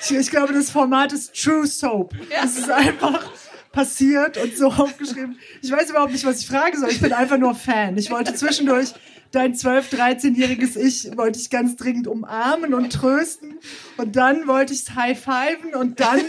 ich, 0.00 0.10
ich 0.12 0.30
glaube, 0.30 0.52
das 0.52 0.70
Format 0.70 1.12
ist 1.12 1.34
True 1.34 1.66
Soap. 1.66 2.14
Es 2.42 2.58
ist 2.58 2.70
einfach 2.70 3.30
passiert 3.72 4.36
und 4.36 4.56
so 4.56 4.68
aufgeschrieben. 4.68 5.38
Ich 5.62 5.70
weiß 5.70 5.90
überhaupt 5.90 6.12
nicht, 6.12 6.24
was 6.24 6.40
ich 6.40 6.46
fragen 6.46 6.78
soll. 6.78 6.90
Ich 6.90 7.00
bin 7.00 7.12
einfach 7.12 7.38
nur 7.38 7.54
Fan. 7.54 7.96
Ich 7.96 8.10
wollte 8.10 8.34
zwischendurch 8.34 8.94
dein 9.32 9.54
12-, 9.54 9.94
13-jähriges 9.94 10.76
Ich 10.76 11.16
wollte 11.16 11.38
ich 11.38 11.50
ganz 11.50 11.76
dringend 11.76 12.08
umarmen 12.08 12.74
und 12.74 12.92
trösten. 12.92 13.58
Und 13.96 14.16
dann 14.16 14.46
wollte 14.48 14.72
ich 14.72 14.80
es 14.80 14.94
high-fiven 14.94 15.74
und 15.74 16.00
dann 16.00 16.20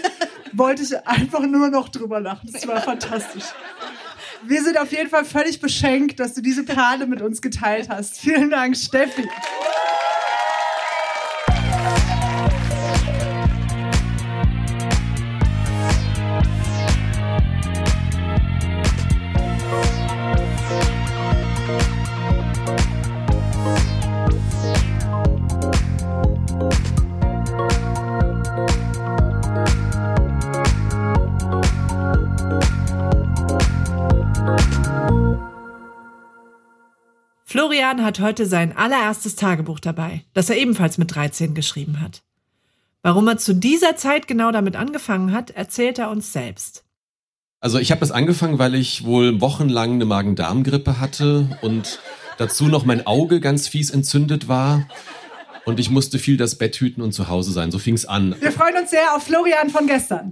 wollte 0.54 0.84
ich 0.84 1.08
einfach 1.08 1.42
nur 1.42 1.70
noch 1.70 1.90
drüber 1.90 2.20
lachen. 2.20 2.50
Das 2.52 2.68
war 2.68 2.82
fantastisch. 2.82 3.46
Wir 4.44 4.64
sind 4.64 4.80
auf 4.80 4.92
jeden 4.92 5.10
Fall 5.10 5.24
völlig 5.24 5.60
beschenkt, 5.60 6.20
dass 6.20 6.34
du 6.34 6.42
diese 6.42 6.64
Perle 6.64 7.06
mit 7.06 7.22
uns 7.22 7.42
geteilt 7.42 7.90
hast. 7.90 8.20
Vielen 8.20 8.50
Dank, 8.50 8.76
Steffi. 8.76 9.28
Florian 37.92 38.06
hat 38.06 38.22
heute 38.22 38.46
sein 38.46 38.78
allererstes 38.78 39.36
Tagebuch 39.36 39.82
dabei, 39.82 40.24
das 40.34 40.50
er 40.50 40.56
ebenfalls 40.58 40.98
mit 40.98 41.14
13 41.14 41.54
geschrieben 41.54 42.00
hat. 42.00 42.22
Warum 43.02 43.28
er 43.28 43.38
zu 43.38 43.54
dieser 43.54 43.98
Zeit 43.98 44.30
genau 44.30 44.54
damit 44.54 44.78
angefangen 44.78 45.34
hat, 45.34 45.50
erzählt 45.50 46.00
er 46.00 46.10
uns 46.10 46.32
selbst. 46.32 46.86
Also 47.60 47.80
ich 47.80 47.92
habe 47.92 48.00
das 48.00 48.12
angefangen, 48.12 48.60
weil 48.60 48.76
ich 48.76 49.04
wohl 49.04 49.42
wochenlang 49.42 49.96
eine 49.96 50.06
Magen-Darm-Grippe 50.06 51.02
hatte 51.02 51.58
und 51.62 52.00
dazu 52.38 52.68
noch 52.68 52.86
mein 52.86 53.06
Auge 53.06 53.42
ganz 53.42 53.68
fies 53.68 53.90
entzündet 53.90 54.48
war. 54.48 54.88
Und 55.66 55.82
ich 55.82 55.90
musste 55.90 56.18
viel 56.18 56.38
das 56.38 56.58
Bett 56.58 56.78
hüten 56.78 57.02
und 57.02 57.12
zu 57.12 57.28
Hause 57.28 57.52
sein. 57.52 57.72
So 57.72 57.78
fing's 57.78 58.06
an. 58.06 58.36
Wir 58.40 58.54
freuen 58.54 58.78
uns 58.78 58.92
sehr 58.92 59.14
auf 59.14 59.24
Florian 59.24 59.70
von 59.70 59.86
gestern. 59.86 60.32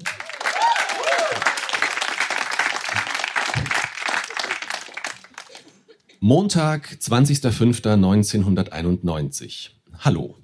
Montag, 6.21 6.97
20.05.1991. 7.01 9.69
Hallo. 9.99 10.35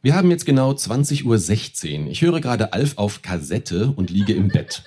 Wir 0.00 0.14
haben 0.14 0.30
jetzt 0.30 0.46
genau 0.46 0.70
20.16 0.70 2.04
Uhr. 2.04 2.10
Ich 2.12 2.22
höre 2.22 2.40
gerade 2.40 2.72
Alf 2.72 2.98
auf 2.98 3.20
Kassette 3.20 3.92
und 3.96 4.10
liege 4.10 4.32
im 4.32 4.46
Bett. 4.46 4.84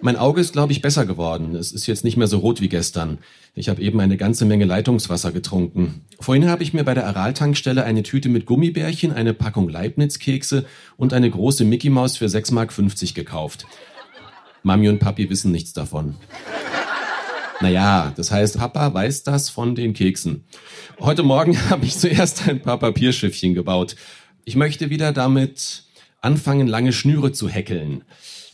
Mein 0.00 0.16
Auge 0.16 0.40
ist, 0.40 0.54
glaube 0.54 0.72
ich, 0.72 0.80
besser 0.80 1.04
geworden. 1.04 1.54
Es 1.54 1.70
ist 1.70 1.86
jetzt 1.86 2.02
nicht 2.02 2.16
mehr 2.16 2.28
so 2.28 2.38
rot 2.38 2.62
wie 2.62 2.70
gestern. 2.70 3.18
Ich 3.54 3.68
habe 3.68 3.82
eben 3.82 4.00
eine 4.00 4.16
ganze 4.16 4.46
Menge 4.46 4.64
Leitungswasser 4.64 5.32
getrunken. 5.32 6.06
Vorhin 6.18 6.48
habe 6.48 6.62
ich 6.62 6.72
mir 6.72 6.84
bei 6.84 6.94
der 6.94 7.06
Aral-Tankstelle 7.06 7.84
eine 7.84 8.04
Tüte 8.04 8.30
mit 8.30 8.46
Gummibärchen, 8.46 9.12
eine 9.12 9.34
Packung 9.34 9.68
Leibniz-Kekse 9.68 10.64
und 10.96 11.12
eine 11.12 11.28
große 11.28 11.66
Mickey 11.66 11.90
Maus 11.90 12.16
für 12.16 12.24
6,50 12.24 12.54
Mark 12.54 12.74
gekauft. 13.14 13.66
Mami 14.62 14.88
und 14.88 14.98
Papi 14.98 15.28
wissen 15.28 15.52
nichts 15.52 15.74
davon. 15.74 16.14
Naja, 17.64 18.12
das 18.14 18.30
heißt, 18.30 18.58
Papa 18.58 18.92
weiß 18.92 19.22
das 19.22 19.48
von 19.48 19.74
den 19.74 19.94
Keksen. 19.94 20.44
Heute 21.00 21.22
Morgen 21.22 21.58
habe 21.70 21.86
ich 21.86 21.96
zuerst 21.96 22.46
ein 22.46 22.60
paar 22.60 22.78
Papierschiffchen 22.78 23.54
gebaut. 23.54 23.96
Ich 24.44 24.54
möchte 24.54 24.90
wieder 24.90 25.12
damit 25.12 25.84
anfangen, 26.20 26.66
lange 26.66 26.92
Schnüre 26.92 27.32
zu 27.32 27.48
häkeln. 27.48 28.04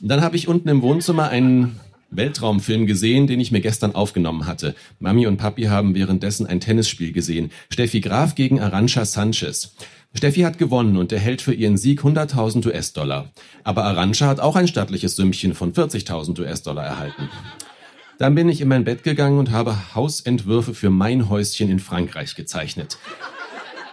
Und 0.01 0.09
dann 0.09 0.21
habe 0.21 0.37
ich 0.37 0.47
unten 0.47 0.69
im 0.69 0.81
Wohnzimmer 0.81 1.29
einen 1.29 1.81
Weltraumfilm 2.13 2.87
gesehen, 2.87 3.27
den 3.27 3.41
ich 3.41 3.51
mir 3.51 3.61
gestern 3.61 3.97
aufgenommen 3.97 4.47
hatte. 4.47 4.77
Mami 5.01 5.27
und 5.27 5.39
Papi 5.39 5.65
haben 5.65 5.97
währenddessen 5.97 6.47
ein 6.47 6.61
Tennisspiel 6.61 7.13
gesehen. 7.13 7.51
Steffi 7.69 8.01
Graf 8.01 8.37
gegen 8.37 8.61
Arantxa 8.61 9.05
Sanchez. 9.05 9.75
Steffi 10.15 10.43
hat 10.43 10.57
gewonnen 10.57 10.97
und 10.97 11.11
erhält 11.11 11.43
für 11.43 11.53
ihren 11.53 11.79
Sieg 11.79 12.03
100.000 12.03 12.65
US-Dollar. 12.65 13.33
Aber 13.65 13.83
Arantxa 13.87 14.29
hat 14.29 14.39
auch 14.39 14.55
ein 14.55 14.69
stattliches 14.69 15.17
Sümmchen 15.17 15.55
von 15.55 15.73
40.000 15.73 16.39
US-Dollar 16.39 16.85
erhalten. 16.85 17.29
Dann 18.21 18.35
bin 18.35 18.51
ich 18.51 18.61
in 18.61 18.69
mein 18.69 18.85
Bett 18.85 19.03
gegangen 19.03 19.39
und 19.39 19.51
habe 19.51 19.95
Hausentwürfe 19.95 20.75
für 20.75 20.91
mein 20.91 21.31
Häuschen 21.31 21.71
in 21.71 21.79
Frankreich 21.79 22.35
gezeichnet. 22.35 22.99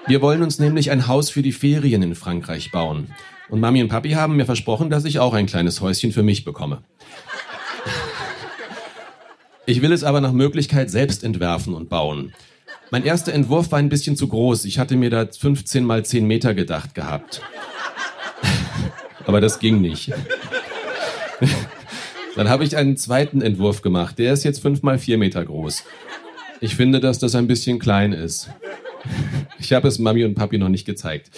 Wir 0.05 0.21
wollen 0.21 0.43
uns 0.43 0.59
nämlich 0.59 0.91
ein 0.91 1.07
Haus 1.07 1.29
für 1.29 1.41
die 1.41 1.53
Ferien 1.53 2.03
in 2.03 2.13
Frankreich 2.13 2.69
bauen. 2.73 3.13
Und 3.47 3.61
Mami 3.61 3.81
und 3.81 3.87
Papi 3.87 4.11
haben 4.11 4.35
mir 4.35 4.45
versprochen, 4.45 4.89
dass 4.89 5.05
ich 5.05 5.19
auch 5.19 5.33
ein 5.33 5.45
kleines 5.45 5.79
Häuschen 5.79 6.11
für 6.11 6.23
mich 6.23 6.43
bekomme. 6.43 6.81
Ich 9.65 9.81
will 9.81 9.93
es 9.93 10.03
aber 10.03 10.19
nach 10.19 10.33
Möglichkeit 10.33 10.91
selbst 10.91 11.23
entwerfen 11.23 11.73
und 11.73 11.87
bauen. 11.87 12.33
Mein 12.91 13.05
erster 13.05 13.33
Entwurf 13.33 13.71
war 13.71 13.79
ein 13.79 13.87
bisschen 13.87 14.17
zu 14.17 14.27
groß. 14.27 14.65
Ich 14.65 14.77
hatte 14.77 14.97
mir 14.97 15.09
da 15.09 15.25
15 15.25 15.85
mal 15.85 16.03
10 16.03 16.27
Meter 16.27 16.53
gedacht 16.53 16.95
gehabt. 16.95 17.41
Aber 19.25 19.39
das 19.39 19.59
ging 19.59 19.79
nicht. 19.79 20.11
Dann 22.37 22.49
habe 22.49 22.63
ich 22.63 22.77
einen 22.77 22.97
zweiten 22.97 23.41
Entwurf 23.41 23.81
gemacht. 23.81 24.19
Der 24.19 24.31
ist 24.31 24.43
jetzt 24.43 24.61
5 24.61 24.83
mal 24.83 24.99
4 24.99 25.17
Meter 25.17 25.43
groß. 25.43 25.83
Ich 26.61 26.75
finde, 26.75 26.99
dass 26.99 27.17
das 27.17 27.33
ein 27.33 27.47
bisschen 27.47 27.79
klein 27.79 28.13
ist. 28.13 28.51
Ich 29.57 29.73
habe 29.73 29.87
es 29.87 29.97
Mami 29.97 30.23
und 30.23 30.35
Papi 30.35 30.59
noch 30.59 30.69
nicht 30.69 30.85
gezeigt. 30.85 31.31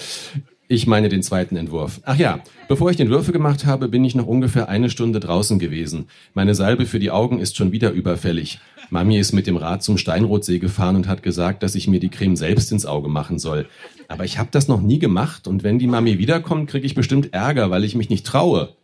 Ich 0.68 0.88
meine 0.88 1.08
den 1.08 1.24
zweiten 1.24 1.56
Entwurf. 1.56 2.02
Ach 2.04 2.18
ja, 2.18 2.42
bevor 2.68 2.92
ich 2.92 2.98
den 2.98 3.10
Würfel 3.10 3.32
gemacht 3.32 3.66
habe, 3.66 3.88
bin 3.88 4.04
ich 4.04 4.14
noch 4.14 4.28
ungefähr 4.28 4.68
eine 4.68 4.90
Stunde 4.90 5.22
draußen 5.22 5.58
gewesen. 5.58 6.08
Meine 6.34 6.54
Salbe 6.54 6.86
für 6.86 7.00
die 7.00 7.12
Augen 7.12 7.40
ist 7.40 7.56
schon 7.56 7.72
wieder 7.72 7.92
überfällig. 7.92 8.60
Mami 8.90 9.18
ist 9.18 9.32
mit 9.32 9.48
dem 9.48 9.56
Rad 9.56 9.82
zum 9.82 9.98
Steinrotsee 9.98 10.60
gefahren 10.60 10.98
und 10.98 11.08
hat 11.08 11.24
gesagt, 11.24 11.64
dass 11.64 11.76
ich 11.76 11.88
mir 11.88 12.02
die 12.02 12.10
Creme 12.10 12.36
selbst 12.36 12.74
ins 12.74 12.86
Auge 12.86 13.08
machen 13.08 13.40
soll. 13.40 13.68
Aber 14.10 14.26
ich 14.26 14.38
habe 14.38 14.50
das 14.52 14.68
noch 14.68 14.82
nie 14.82 15.00
gemacht 15.00 15.48
und 15.48 15.64
wenn 15.64 15.80
die 15.80 15.88
Mami 15.88 16.18
wiederkommt, 16.18 16.70
kriege 16.70 16.86
ich 16.86 16.94
bestimmt 16.94 17.34
Ärger, 17.34 17.72
weil 17.72 17.86
ich 17.86 17.96
mich 17.96 18.10
nicht 18.10 18.26
traue. 18.26 18.76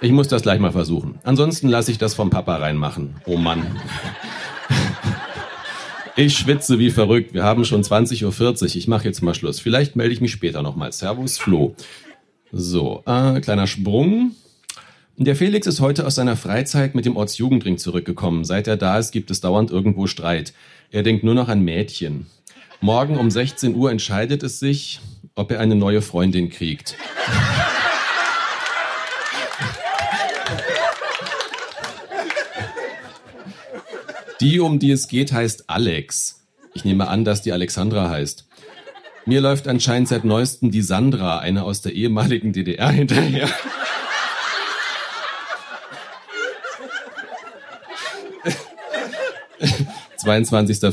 Ich 0.00 0.12
muss 0.12 0.28
das 0.28 0.42
gleich 0.42 0.60
mal 0.60 0.72
versuchen. 0.72 1.18
Ansonsten 1.22 1.68
lasse 1.68 1.90
ich 1.90 1.98
das 1.98 2.14
vom 2.14 2.28
Papa 2.28 2.56
reinmachen. 2.56 3.14
Oh 3.24 3.36
Mann. 3.36 3.80
Ich 6.16 6.36
schwitze 6.36 6.78
wie 6.78 6.90
verrückt. 6.90 7.34
Wir 7.34 7.44
haben 7.44 7.64
schon 7.64 7.82
20.40 7.82 8.24
Uhr. 8.24 8.76
Ich 8.76 8.88
mache 8.88 9.04
jetzt 9.04 9.22
mal 9.22 9.34
Schluss. 9.34 9.60
Vielleicht 9.60 9.96
melde 9.96 10.12
ich 10.12 10.20
mich 10.20 10.32
später 10.32 10.62
nochmal. 10.62 10.92
Servus, 10.92 11.38
Flo. 11.38 11.74
So, 12.52 13.02
äh, 13.06 13.40
kleiner 13.40 13.66
Sprung. 13.66 14.32
Der 15.18 15.34
Felix 15.34 15.66
ist 15.66 15.80
heute 15.80 16.06
aus 16.06 16.14
seiner 16.14 16.36
Freizeit 16.36 16.94
mit 16.94 17.06
dem 17.06 17.16
Ortsjugendring 17.16 17.78
zurückgekommen. 17.78 18.44
Seit 18.44 18.66
er 18.66 18.76
da 18.76 18.98
ist, 18.98 19.12
gibt 19.12 19.30
es 19.30 19.40
dauernd 19.40 19.70
irgendwo 19.70 20.06
Streit. 20.06 20.52
Er 20.90 21.02
denkt 21.02 21.24
nur 21.24 21.34
noch 21.34 21.48
an 21.48 21.60
Mädchen. 21.62 22.26
Morgen 22.82 23.16
um 23.16 23.30
16 23.30 23.74
Uhr 23.74 23.90
entscheidet 23.90 24.42
es 24.42 24.58
sich, 24.58 25.00
ob 25.34 25.50
er 25.50 25.60
eine 25.60 25.74
neue 25.74 26.02
Freundin 26.02 26.50
kriegt. 26.50 26.96
Die, 34.40 34.60
um 34.60 34.78
die 34.78 34.90
es 34.90 35.08
geht, 35.08 35.32
heißt 35.32 35.70
Alex. 35.70 36.42
Ich 36.74 36.84
nehme 36.84 37.08
an, 37.08 37.24
dass 37.24 37.40
die 37.40 37.52
Alexandra 37.52 38.10
heißt. 38.10 38.46
Mir 39.24 39.40
läuft 39.40 39.66
anscheinend 39.66 40.08
seit 40.08 40.24
neuestem 40.24 40.70
die 40.70 40.82
Sandra, 40.82 41.38
eine 41.38 41.64
aus 41.64 41.80
der 41.80 41.92
ehemaligen 41.92 42.52
DDR, 42.52 42.90
hinterher. 42.90 43.48
Zweiundzwanzigster 50.18 50.92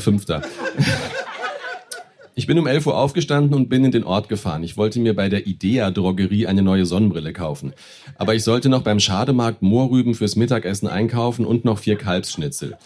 Ich 2.34 2.46
bin 2.46 2.58
um 2.58 2.66
11 2.66 2.86
Uhr 2.86 2.96
aufgestanden 2.96 3.54
und 3.54 3.68
bin 3.68 3.84
in 3.84 3.92
den 3.92 4.04
Ort 4.04 4.28
gefahren. 4.28 4.62
Ich 4.62 4.76
wollte 4.76 5.00
mir 5.00 5.14
bei 5.14 5.28
der 5.28 5.46
Idea 5.46 5.90
Drogerie 5.90 6.46
eine 6.46 6.62
neue 6.62 6.86
Sonnenbrille 6.86 7.32
kaufen. 7.32 7.74
Aber 8.16 8.34
ich 8.34 8.42
sollte 8.42 8.68
noch 8.68 8.82
beim 8.82 9.00
Schademarkt 9.00 9.60
Moorrüben 9.60 10.14
fürs 10.14 10.34
Mittagessen 10.34 10.88
einkaufen 10.88 11.44
und 11.44 11.64
noch 11.64 11.78
vier 11.78 11.96
Kalbsschnitzel. 11.96 12.78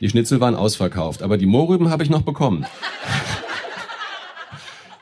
Die 0.00 0.10
Schnitzel 0.10 0.40
waren 0.40 0.54
ausverkauft, 0.54 1.22
aber 1.22 1.38
die 1.38 1.46
Mohrrüben 1.46 1.88
habe 1.88 2.02
ich 2.02 2.10
noch 2.10 2.22
bekommen. 2.22 2.66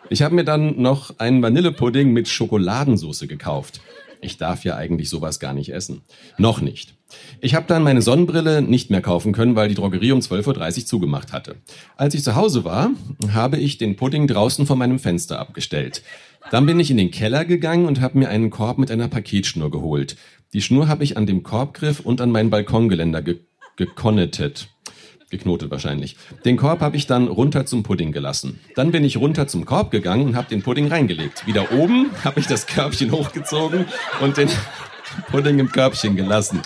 Ich 0.09 0.23
habe 0.23 0.35
mir 0.35 0.45
dann 0.45 0.81
noch 0.81 1.19
einen 1.19 1.43
Vanillepudding 1.43 2.13
mit 2.13 2.29
Schokoladensauce 2.29 3.27
gekauft. 3.27 3.81
Ich 4.21 4.37
darf 4.37 4.65
ja 4.65 4.77
eigentlich 4.77 5.11
sowas 5.11 5.41
gar 5.41 5.53
nicht 5.53 5.73
essen. 5.73 6.03
Noch 6.39 6.61
nicht. 6.61 6.95
Ich 7.41 7.55
habe 7.55 7.67
dann 7.67 7.83
meine 7.83 8.03
Sonnenbrille 8.03 8.63
nicht 8.63 8.91
mehr 8.91 9.01
kaufen 9.01 9.33
können, 9.33 9.57
weil 9.57 9.69
die 9.69 9.75
Drogerie 9.75 10.13
um 10.13 10.21
12.30 10.21 10.79
Uhr 10.79 10.87
zugemacht 10.87 11.33
hatte. 11.33 11.57
Als 11.97 12.15
ich 12.15 12.23
zu 12.23 12.35
Hause 12.35 12.65
war, 12.65 12.91
habe 13.33 13.59
ich 13.59 13.79
den 13.79 13.97
Pudding 13.97 14.27
draußen 14.27 14.67
vor 14.67 14.77
meinem 14.77 14.99
Fenster 14.99 15.39
abgestellt. 15.39 16.03
Dann 16.51 16.67
bin 16.67 16.79
ich 16.79 16.91
in 16.91 16.97
den 16.97 17.11
Keller 17.11 17.45
gegangen 17.45 17.87
und 17.87 18.01
habe 18.01 18.19
mir 18.19 18.29
einen 18.29 18.51
Korb 18.51 18.79
mit 18.79 18.91
einer 18.91 19.09
Paketschnur 19.09 19.71
geholt. 19.71 20.17
Die 20.53 20.63
Schnur 20.63 20.89
habe 20.89 21.03
ich 21.05 21.17
an 21.17 21.27
dem 21.27 21.43
Korbgriff 21.43 22.01
und 22.01 22.21
an 22.21 22.31
mein 22.31 22.51
Balkongeländer 22.51 23.23
ge 23.23 23.41
gekonnetet 23.77 24.69
geknotet 25.35 25.73
wahrscheinlich. 25.73 26.17
Den 26.45 26.57
Korb 26.57 26.81
habe 26.81 26.97
ich 26.97 27.09
dann 27.09 27.27
runter 27.27 27.67
zum 27.67 27.83
Pudding 27.83 28.13
gelassen. 28.13 28.61
Dann 28.77 28.93
bin 28.93 29.03
ich 29.03 29.17
runter 29.17 29.49
zum 29.49 29.65
Korb 29.65 29.91
gegangen 29.91 30.29
und 30.29 30.37
habe 30.37 30.49
den 30.49 30.63
Pudding 30.63 30.87
reingelegt. 30.87 31.45
Wieder 31.45 31.73
oben 31.73 32.11
habe 32.23 32.39
ich 32.39 32.47
das 32.47 32.69
Körbchen 32.69 33.11
hochgezogen 33.11 33.87
und 34.21 34.37
den 34.37 34.49
Pudding 35.31 35.59
im 35.59 35.73
Körbchen 35.73 36.15
gelassen. 36.15 36.63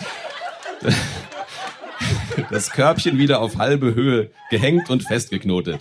Das 2.50 2.70
Körbchen 2.70 3.16
wieder 3.16 3.40
auf 3.40 3.56
halbe 3.56 3.94
Höhe 3.94 4.30
gehängt 4.50 4.90
und 4.90 5.02
festgeknotet. 5.02 5.80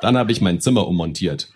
Dann 0.00 0.18
habe 0.18 0.32
ich 0.32 0.40
mein 0.40 0.60
Zimmer 0.60 0.86
ummontiert. 0.88 1.48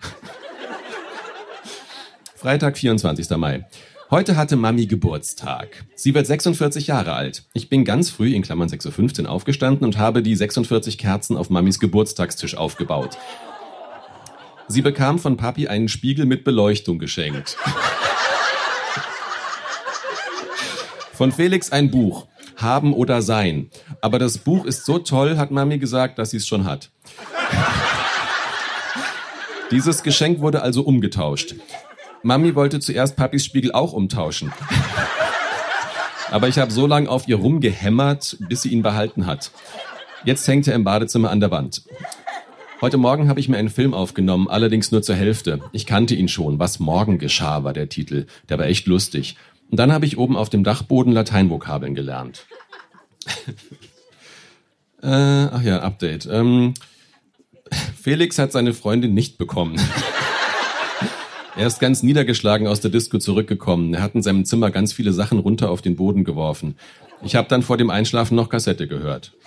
Freitag, 2.35 2.77
24. 2.77 3.29
Mai. 3.37 3.65
Heute 4.11 4.35
hatte 4.35 4.57
Mami 4.57 4.87
Geburtstag. 4.87 5.85
Sie 5.95 6.13
wird 6.13 6.27
46 6.27 6.87
Jahre 6.87 7.13
alt. 7.13 7.45
Ich 7.53 7.69
bin 7.69 7.85
ganz 7.85 8.09
früh, 8.09 8.33
in 8.33 8.41
Klammern 8.41 8.67
6.15 8.67 9.23
Uhr, 9.23 9.29
aufgestanden 9.29 9.85
und 9.85 9.97
habe 9.97 10.21
die 10.21 10.35
46 10.35 10.97
Kerzen 10.97 11.37
auf 11.37 11.49
Mamis 11.49 11.79
Geburtstagstisch 11.79 12.57
aufgebaut. 12.57 13.17
Sie 14.67 14.81
bekam 14.81 15.17
von 15.17 15.37
Papi 15.37 15.69
einen 15.69 15.87
Spiegel 15.87 16.25
mit 16.25 16.43
Beleuchtung 16.43 16.99
geschenkt. 16.99 17.55
Von 21.13 21.31
Felix 21.31 21.71
ein 21.71 21.89
Buch. 21.89 22.27
Haben 22.57 22.93
oder 22.93 23.21
sein. 23.21 23.69
Aber 24.01 24.19
das 24.19 24.39
Buch 24.39 24.65
ist 24.65 24.83
so 24.83 24.99
toll, 24.99 25.37
hat 25.37 25.51
Mami 25.51 25.77
gesagt, 25.77 26.19
dass 26.19 26.31
sie 26.31 26.37
es 26.37 26.47
schon 26.47 26.65
hat. 26.65 26.91
Dieses 29.71 30.03
Geschenk 30.03 30.41
wurde 30.41 30.63
also 30.63 30.81
umgetauscht. 30.81 31.55
Mami 32.23 32.55
wollte 32.55 32.79
zuerst 32.79 33.15
Papis 33.15 33.45
Spiegel 33.45 33.71
auch 33.71 33.93
umtauschen. 33.93 34.51
Aber 36.29 36.47
ich 36.47 36.59
habe 36.59 36.71
so 36.71 36.87
lange 36.87 37.09
auf 37.09 37.27
ihr 37.27 37.35
rumgehämmert, 37.35 38.37
bis 38.47 38.61
sie 38.61 38.69
ihn 38.69 38.83
behalten 38.83 39.25
hat. 39.25 39.51
Jetzt 40.23 40.47
hängt 40.47 40.67
er 40.67 40.75
im 40.75 40.83
Badezimmer 40.83 41.29
an 41.31 41.39
der 41.39 41.51
Wand. 41.51 41.83
Heute 42.79 42.97
Morgen 42.97 43.27
habe 43.27 43.39
ich 43.39 43.49
mir 43.49 43.57
einen 43.57 43.69
Film 43.69 43.93
aufgenommen, 43.93 44.47
allerdings 44.47 44.91
nur 44.91 45.01
zur 45.01 45.15
Hälfte. 45.15 45.61
Ich 45.71 45.85
kannte 45.85 46.15
ihn 46.15 46.27
schon. 46.27 46.57
Was 46.57 46.79
morgen 46.79 47.17
geschah, 47.19 47.63
war 47.63 47.73
der 47.73 47.89
Titel. 47.89 48.27
Der 48.49 48.57
war 48.59 48.65
echt 48.65 48.87
lustig. 48.87 49.35
Und 49.69 49.79
dann 49.79 49.91
habe 49.91 50.05
ich 50.05 50.17
oben 50.17 50.35
auf 50.35 50.49
dem 50.49 50.63
Dachboden 50.63 51.13
Lateinvokabeln 51.13 51.95
gelernt. 51.95 52.45
äh, 55.03 55.07
ach 55.07 55.61
ja, 55.61 55.81
Update. 55.81 56.27
Ähm, 56.31 56.73
Felix 57.99 58.37
hat 58.37 58.51
seine 58.51 58.73
Freundin 58.73 59.13
nicht 59.13 59.37
bekommen. 59.37 59.79
Er 61.55 61.67
ist 61.67 61.79
ganz 61.79 62.03
niedergeschlagen 62.03 62.67
aus 62.67 62.79
der 62.81 62.91
Disco 62.91 63.17
zurückgekommen. 63.17 63.93
Er 63.93 64.01
hat 64.01 64.15
in 64.15 64.21
seinem 64.21 64.45
Zimmer 64.45 64.71
ganz 64.71 64.93
viele 64.93 65.13
Sachen 65.13 65.39
runter 65.39 65.69
auf 65.69 65.81
den 65.81 65.95
Boden 65.95 66.23
geworfen. 66.23 66.75
Ich 67.23 67.35
habe 67.35 67.47
dann 67.47 67.61
vor 67.61 67.77
dem 67.77 67.89
Einschlafen 67.89 68.35
noch 68.35 68.49
Kassette 68.49 68.87
gehört. 68.87 69.33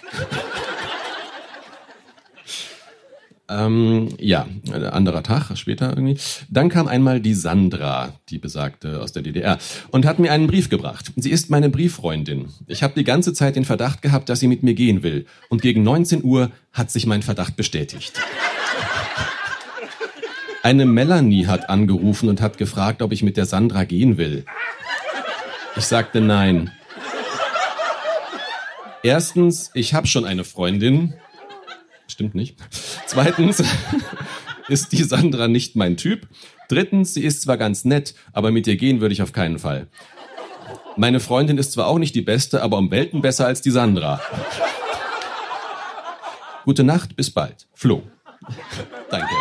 Ähm, 3.47 4.09
ja, 4.19 4.47
anderer 4.91 5.23
Tag, 5.23 5.57
später 5.57 5.91
irgendwie. 5.91 6.17
Dann 6.49 6.71
kam 6.71 6.89
einmal 6.89 7.21
die 7.21 7.35
Sandra, 7.35 8.15
die 8.31 8.39
besagte 8.39 9.03
aus 9.03 9.13
der 9.13 9.23
DDR, 9.23 9.59
und 9.91 10.07
hat 10.07 10.19
mir 10.19 10.33
einen 10.33 10.47
Brief 10.47 10.71
gebracht. 10.71 11.13
Sie 11.17 11.31
ist 11.31 11.51
meine 11.51 11.69
Brieffreundin. 11.69 12.47
Ich 12.67 12.83
habe 12.83 12.95
die 12.97 13.05
ganze 13.05 13.35
Zeit 13.35 13.57
den 13.57 13.67
Verdacht 13.67 14.01
gehabt, 14.01 14.31
dass 14.31 14.41
sie 14.41 14.49
mit 14.49 14.63
mir 14.63 14.73
gehen 14.73 15.03
will. 15.03 15.27
Und 15.51 15.61
gegen 15.61 15.83
19 15.83 16.25
Uhr 16.25 16.53
hat 16.73 16.91
sich 16.91 17.07
mein 17.07 17.23
Verdacht 17.23 17.55
bestätigt. 17.55 18.15
Eine 20.65 20.87
Melanie 20.87 21.47
hat 21.47 21.69
angerufen 21.69 22.31
und 22.31 22.41
hat 22.41 22.57
gefragt, 22.57 23.03
ob 23.03 23.13
ich 23.13 23.23
mit 23.23 23.37
der 23.37 23.45
Sandra 23.45 23.85
gehen 23.85 24.17
will. 24.17 24.47
Ich 25.77 25.85
sagte 25.85 26.23
nein. 26.23 26.73
Erstens, 29.03 29.71
ich 29.75 29.93
habe 29.93 30.07
schon 30.07 30.25
eine 30.25 30.43
Freundin. 30.43 31.13
Stimmt 32.07 32.35
nicht. 32.35 32.57
Zweitens 33.05 33.63
ist 34.69 34.93
die 34.93 35.03
Sandra 35.03 35.49
nicht 35.49 35.77
mein 35.77 35.99
Typ. 35.99 36.27
Drittens, 36.71 37.13
sie 37.13 37.25
ist 37.25 37.43
zwar 37.43 37.59
ganz 37.59 37.85
nett, 37.85 38.15
aber 38.33 38.51
mit 38.51 38.67
ihr 38.67 38.77
gehen 38.77 39.03
würde 39.03 39.13
ich 39.13 39.21
auf 39.21 39.35
keinen 39.35 39.59
Fall. 39.59 39.89
Meine 40.97 41.21
Freundin 41.21 41.59
ist 41.59 41.73
zwar 41.73 41.89
auch 41.89 41.99
nicht 41.99 42.15
die 42.15 42.23
beste, 42.23 42.63
aber 42.63 42.79
um 42.79 42.91
Welten 42.91 43.21
besser 43.21 43.47
als 43.47 43.61
die 43.61 43.71
Sandra. 43.71 44.19
Gute 46.65 46.85
Nacht, 46.85 47.17
bis 47.17 47.31
bald. 47.31 47.67
Flo. 47.75 48.03
Danke. 49.11 49.35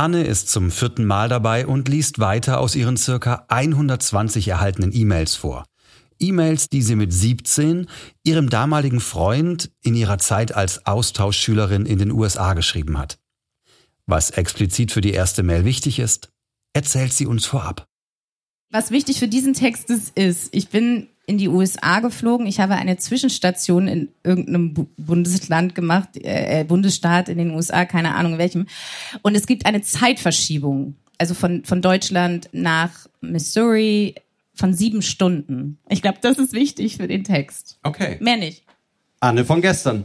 Anne 0.00 0.24
ist 0.24 0.48
zum 0.48 0.70
vierten 0.70 1.04
Mal 1.04 1.28
dabei 1.28 1.66
und 1.66 1.86
liest 1.86 2.20
weiter 2.20 2.58
aus 2.58 2.74
ihren 2.74 2.96
circa 2.96 3.44
120 3.48 4.48
erhaltenen 4.48 4.92
E-Mails 4.94 5.34
vor. 5.34 5.66
E-Mails, 6.18 6.70
die 6.70 6.80
sie 6.80 6.96
mit 6.96 7.12
17 7.12 7.86
ihrem 8.24 8.48
damaligen 8.48 9.00
Freund 9.00 9.70
in 9.82 9.94
ihrer 9.94 10.16
Zeit 10.16 10.54
als 10.54 10.86
Austauschschülerin 10.86 11.84
in 11.84 11.98
den 11.98 12.12
USA 12.12 12.54
geschrieben 12.54 12.96
hat. 12.96 13.18
Was 14.06 14.30
explizit 14.30 14.90
für 14.90 15.02
die 15.02 15.12
erste 15.12 15.42
Mail 15.42 15.66
wichtig 15.66 15.98
ist, 15.98 16.30
erzählt 16.72 17.12
sie 17.12 17.26
uns 17.26 17.44
vorab. 17.44 17.86
Was 18.70 18.90
wichtig 18.90 19.18
für 19.18 19.28
diesen 19.28 19.52
Text 19.52 19.90
ist, 19.90 20.16
ist, 20.16 20.48
ich 20.52 20.70
bin 20.70 21.10
in 21.30 21.38
die 21.38 21.48
USA 21.48 22.00
geflogen. 22.00 22.48
Ich 22.48 22.58
habe 22.58 22.74
eine 22.74 22.96
Zwischenstation 22.96 23.86
in 23.86 24.08
irgendeinem 24.24 24.88
Bundesland 24.96 25.76
gemacht, 25.76 26.16
äh, 26.16 26.62
äh, 26.62 26.64
Bundesstaat 26.64 27.28
in 27.28 27.38
den 27.38 27.52
USA, 27.52 27.84
keine 27.84 28.16
Ahnung 28.16 28.36
welchem. 28.36 28.66
Und 29.22 29.36
es 29.36 29.46
gibt 29.46 29.64
eine 29.64 29.80
Zeitverschiebung, 29.80 30.96
also 31.18 31.34
von, 31.34 31.64
von 31.64 31.82
Deutschland 31.82 32.48
nach 32.50 33.06
Missouri 33.20 34.16
von 34.54 34.74
sieben 34.74 35.02
Stunden. 35.02 35.78
Ich 35.88 36.02
glaube, 36.02 36.18
das 36.20 36.38
ist 36.38 36.52
wichtig 36.52 36.96
für 36.96 37.06
den 37.06 37.22
Text. 37.22 37.78
Okay. 37.84 38.16
Mehr 38.20 38.36
nicht. 38.36 38.64
Anne 39.20 39.44
von 39.44 39.60
gestern. 39.60 40.04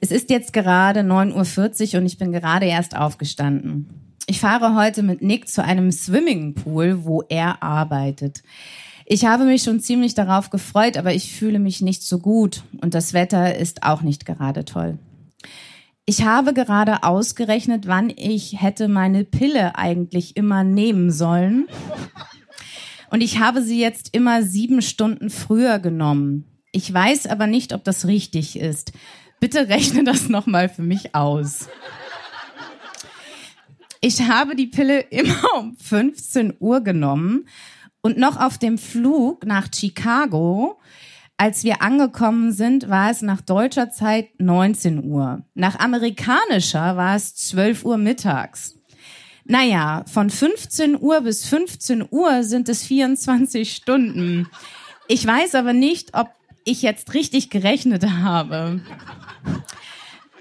es 0.01 0.11
ist 0.11 0.31
jetzt 0.31 0.53
gerade 0.53 1.01
9.40 1.01 1.95
Uhr 1.95 2.01
und 2.01 2.07
ich 2.07 2.19
bin 2.19 2.33
gerade 2.33 2.67
erst 2.67 2.97
aufgestanden. 2.97 3.89
Ich 4.27 4.41
fahre 4.41 4.77
heute 4.77 5.03
mit 5.03 5.23
Nick 5.23 5.49
zu 5.49 5.65
einem 5.65 5.91
Swimmingpool, 5.91 7.05
wo 7.05 7.23
er 7.29 7.63
arbeitet. 7.63 8.43
Ich 9.07 9.25
habe 9.25 9.45
mich 9.45 9.63
schon 9.63 9.81
ziemlich 9.81 10.15
darauf 10.15 10.51
gefreut, 10.51 10.97
aber 10.97 11.13
ich 11.13 11.33
fühle 11.33 11.59
mich 11.59 11.81
nicht 11.81 12.03
so 12.03 12.19
gut 12.19 12.63
und 12.81 12.95
das 12.95 13.13
Wetter 13.13 13.57
ist 13.57 13.83
auch 13.83 14.03
nicht 14.03 14.27
gerade 14.27 14.65
toll. 14.65 14.99
Ich 16.07 16.25
habe 16.25 16.55
gerade 16.55 17.03
ausgerechnet, 17.03 17.87
wann 17.87 18.13
ich 18.15 18.61
hätte 18.61 18.89
meine 18.89 19.25
Pille 19.25 19.77
eigentlich 19.77 20.37
immer 20.37 20.65
nehmen 20.65 21.11
sollen. 21.11 21.69
Und 23.11 23.21
ich 23.21 23.41
habe 23.41 23.63
sie 23.63 23.81
jetzt 23.81 24.15
immer 24.15 24.43
sieben 24.43 24.83
Stunden 24.83 25.31
früher 25.31 25.79
genommen. 25.79 26.45
Ich 26.73 26.93
weiß 26.93 27.27
aber 27.27 27.47
nicht, 27.47 27.73
ob 27.73 27.85
das 27.85 28.07
richtig 28.07 28.59
ist. 28.59 28.93
Bitte 29.41 29.69
rechne 29.69 30.05
das 30.05 30.29
nochmal 30.29 30.69
für 30.69 30.83
mich 30.83 31.15
aus. 31.15 31.69
Ich 34.01 34.23
habe 34.23 34.57
die 34.57 34.69
Pille 34.69 35.01
immer 35.11 35.59
um 35.59 35.77
15 35.77 36.55
Uhr 36.59 36.81
genommen 36.81 37.47
und 38.01 38.17
noch 38.17 38.41
auf 38.41 38.57
dem 38.57 38.79
Flug 38.79 39.45
nach 39.45 39.69
Chicago, 39.75 40.81
als 41.37 41.65
wir 41.65 41.81
angekommen 41.81 42.53
sind, 42.53 42.91
war 42.91 43.11
es 43.11 43.23
nach 43.23 43.41
deutscher 43.41 43.91
Zeit 43.91 44.29
19 44.39 45.05
Uhr. 45.05 45.43
Nach 45.55 45.79
amerikanischer 45.79 46.99
war 46.99 47.17
es 47.17 47.35
12 47.35 47.85
Uhr 47.87 47.97
mittags. 47.97 48.80
Naja, 49.51 50.05
von 50.07 50.31
15 50.31 50.97
Uhr 51.03 51.23
bis 51.23 51.45
15 51.45 52.07
Uhr 52.09 52.45
sind 52.45 52.69
es 52.69 52.85
24 52.85 53.73
Stunden. 53.73 54.49
Ich 55.09 55.27
weiß 55.27 55.57
aber 55.57 55.73
nicht, 55.73 56.15
ob 56.15 56.31
ich 56.63 56.83
jetzt 56.83 57.15
richtig 57.15 57.51
gerechnet 57.51 58.09
habe. 58.09 58.81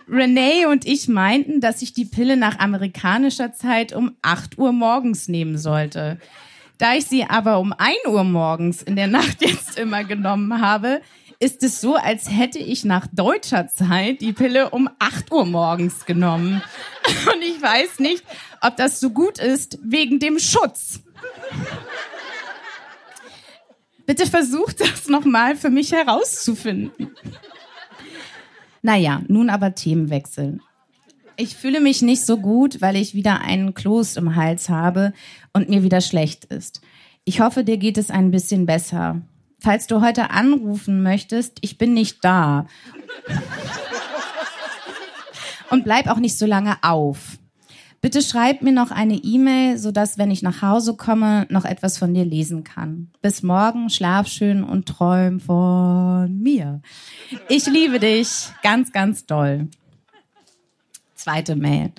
Renee 0.07 0.67
und 0.67 0.85
ich 0.85 1.07
meinten, 1.07 1.59
dass 1.59 1.81
ich 1.81 1.93
die 1.93 2.05
Pille 2.05 2.37
nach 2.37 2.59
amerikanischer 2.59 3.51
Zeit 3.51 3.93
um 3.93 4.15
8 4.21 4.59
Uhr 4.59 4.73
morgens 4.73 5.27
nehmen 5.27 5.57
sollte. 5.57 6.19
Da 6.77 6.93
ich 6.93 7.07
sie 7.07 7.23
aber 7.23 7.57
um 7.57 7.73
1 7.73 7.95
Uhr 8.07 8.23
morgens 8.23 8.83
in 8.83 8.95
der 8.95 9.07
Nacht 9.07 9.37
jetzt 9.41 9.79
immer 9.79 10.03
genommen 10.03 10.61
habe, 10.61 11.01
ist 11.39 11.63
es 11.63 11.79
so, 11.79 11.95
als 11.95 12.29
hätte 12.29 12.59
ich 12.59 12.83
nach 12.83 13.07
deutscher 13.07 13.67
Zeit 13.67 14.19
die 14.19 14.33
Pille 14.33 14.71
um 14.71 14.89
8 14.99 15.31
Uhr 15.31 15.45
morgens 15.45 16.05
genommen. 16.05 16.61
Und 17.33 17.41
ich 17.41 17.61
weiß 17.61 17.99
nicht, 17.99 18.23
ob 18.61 18.75
das 18.75 18.99
so 18.99 19.09
gut 19.09 19.39
ist 19.39 19.79
wegen 19.81 20.19
dem 20.19 20.37
Schutz. 20.37 20.99
Bitte 24.05 24.25
versucht 24.25 24.81
das 24.81 25.07
nochmal 25.07 25.55
für 25.55 25.69
mich 25.69 25.93
herauszufinden. 25.93 27.15
Naja, 28.81 29.21
nun 29.27 29.49
aber 29.49 29.75
Themenwechsel. 29.75 30.59
Ich 31.37 31.55
fühle 31.55 31.79
mich 31.79 32.01
nicht 32.01 32.25
so 32.25 32.37
gut, 32.37 32.81
weil 32.81 32.97
ich 32.97 33.13
wieder 33.13 33.39
einen 33.39 33.73
Kloß 33.73 34.17
im 34.17 34.35
Hals 34.35 34.67
habe 34.67 35.13
und 35.53 35.69
mir 35.69 35.83
wieder 35.83 36.01
schlecht 36.01 36.45
ist. 36.45 36.81
Ich 37.23 37.39
hoffe, 37.39 37.63
dir 37.63 37.77
geht 37.77 37.97
es 37.97 38.09
ein 38.09 38.31
bisschen 38.31 38.65
besser 38.65 39.21
falls 39.59 39.87
du 39.87 40.01
heute 40.01 40.31
anrufen 40.31 41.03
möchtest, 41.03 41.59
ich 41.61 41.77
bin 41.77 41.93
nicht 41.93 42.23
da. 42.23 42.65
Und 45.69 45.83
bleib 45.83 46.07
auch 46.07 46.17
nicht 46.17 46.37
so 46.37 46.45
lange 46.45 46.77
auf. 46.81 47.37
Bitte 48.01 48.21
schreib 48.21 48.61
mir 48.61 48.71
noch 48.71 48.91
eine 48.91 49.15
E-Mail, 49.15 49.77
sodass, 49.77 50.17
wenn 50.17 50.31
ich 50.31 50.41
nach 50.41 50.61
Hause 50.61 50.95
komme, 50.95 51.45
noch 51.49 51.65
etwas 51.65 51.97
von 51.97 52.13
dir 52.13 52.23
lesen 52.23 52.63
kann. 52.63 53.11
Bis 53.21 53.43
morgen, 53.43 53.89
schlaf 53.89 54.27
schön 54.27 54.63
und 54.63 54.87
träum 54.87 55.41
von 55.41 56.39
mir. 56.39 56.81
Ich 57.49 57.65
liebe 57.65 57.99
dich 57.99 58.51
ganz, 58.63 58.93
ganz 58.93 59.25
doll. 59.25 59.67
Zweite 61.13 61.57
Mail 61.57 61.91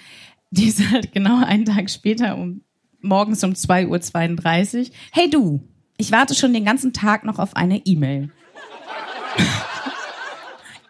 Die 0.51 0.67
ist 0.67 0.91
halt 0.91 1.13
genau 1.13 1.45
einen 1.45 1.67
Tag 1.67 1.89
später, 1.89 2.37
um 2.37 2.63
morgens 3.01 3.45
um 3.45 3.53
2.32 3.53 4.81
Uhr. 4.81 4.87
Hey 5.13 5.31
du, 5.31 5.63
ich 5.99 6.11
warte 6.11 6.35
schon 6.35 6.53
den 6.53 6.65
ganzen 6.65 6.93
Tag 6.93 7.23
noch 7.23 7.39
auf 7.39 7.55
eine 7.55 7.79
E-Mail. 7.87 8.33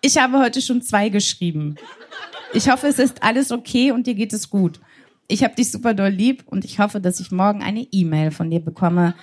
Ich 0.00 0.16
habe 0.16 0.38
heute 0.38 0.62
schon 0.62 0.80
zwei 0.80 1.10
geschrieben. 1.10 1.74
Ich 2.54 2.70
hoffe, 2.70 2.86
es 2.86 2.98
ist 2.98 3.22
alles 3.22 3.52
okay 3.52 3.92
und 3.92 4.06
dir 4.06 4.14
geht 4.14 4.32
es 4.32 4.48
gut. 4.48 4.80
Ich 5.28 5.44
habe 5.44 5.54
dich 5.54 5.70
super 5.70 5.94
doll 5.94 6.10
lieb 6.10 6.44
und 6.46 6.64
ich 6.64 6.78
hoffe, 6.78 7.00
dass 7.00 7.20
ich 7.20 7.30
morgen 7.30 7.62
eine 7.62 7.86
E-Mail 7.90 8.30
von 8.30 8.50
dir 8.50 8.60
bekomme. 8.60 9.14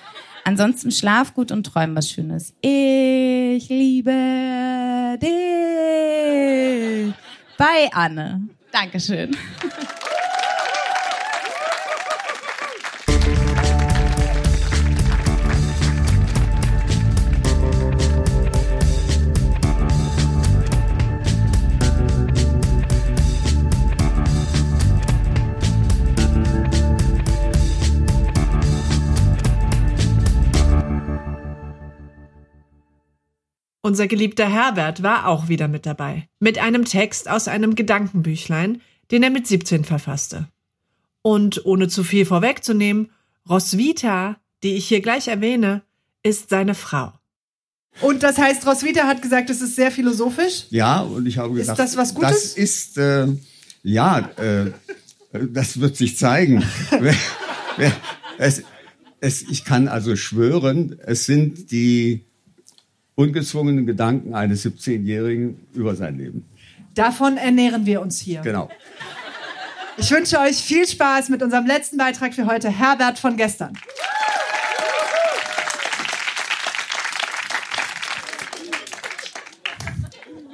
Ansonsten 0.44 0.90
schlaf 0.90 1.34
gut 1.34 1.52
und 1.52 1.64
träum 1.64 1.94
was 1.94 2.10
Schönes. 2.10 2.54
Ich 2.62 3.68
liebe 3.68 5.18
dich. 5.20 7.14
Bei 7.58 7.88
Anne. 7.92 8.48
Dankeschön. 8.72 9.36
Unser 33.90 34.06
geliebter 34.06 34.48
Herbert 34.48 35.02
war 35.02 35.26
auch 35.26 35.48
wieder 35.48 35.66
mit 35.66 35.84
dabei, 35.84 36.28
mit 36.38 36.58
einem 36.58 36.84
Text 36.84 37.28
aus 37.28 37.48
einem 37.48 37.74
Gedankenbüchlein, 37.74 38.82
den 39.10 39.24
er 39.24 39.30
mit 39.30 39.48
17 39.48 39.84
verfasste. 39.84 40.46
Und 41.22 41.66
ohne 41.66 41.88
zu 41.88 42.04
viel 42.04 42.24
vorwegzunehmen, 42.24 43.10
Roswitha, 43.48 44.36
die 44.62 44.74
ich 44.74 44.86
hier 44.86 45.00
gleich 45.00 45.26
erwähne, 45.26 45.82
ist 46.22 46.50
seine 46.50 46.76
Frau. 46.76 47.14
Und 48.00 48.22
das 48.22 48.38
heißt, 48.38 48.64
Roswitha 48.64 49.08
hat 49.08 49.22
gesagt, 49.22 49.50
es 49.50 49.60
ist 49.60 49.74
sehr 49.74 49.90
philosophisch. 49.90 50.66
Ja, 50.70 51.00
und 51.00 51.26
ich 51.26 51.38
habe 51.38 51.52
gesagt, 51.52 51.80
ist 51.80 51.84
das 51.84 51.96
was 51.96 52.14
Gutes? 52.14 52.30
Das 52.30 52.52
ist, 52.52 52.96
äh, 52.96 53.26
ja, 53.82 54.20
äh, 54.36 54.70
das 55.32 55.80
wird 55.80 55.96
sich 55.96 56.16
zeigen. 56.16 56.62
es, 58.38 58.62
es, 59.18 59.42
ich 59.42 59.64
kann 59.64 59.88
also 59.88 60.14
schwören, 60.14 60.96
es 61.04 61.26
sind 61.26 61.72
die 61.72 62.29
ungezwungenen 63.20 63.84
Gedanken 63.84 64.34
eines 64.34 64.64
17-Jährigen 64.64 65.60
über 65.74 65.94
sein 65.94 66.16
Leben. 66.16 66.46
Davon 66.94 67.36
ernähren 67.36 67.84
wir 67.84 68.00
uns 68.00 68.18
hier. 68.18 68.40
Genau. 68.40 68.70
Ich 69.98 70.10
wünsche 70.10 70.38
euch 70.38 70.56
viel 70.56 70.86
Spaß 70.86 71.28
mit 71.28 71.42
unserem 71.42 71.66
letzten 71.66 71.98
Beitrag 71.98 72.32
für 72.32 72.46
heute, 72.46 72.70
Herbert 72.70 73.18
von 73.18 73.36
gestern. 73.36 73.74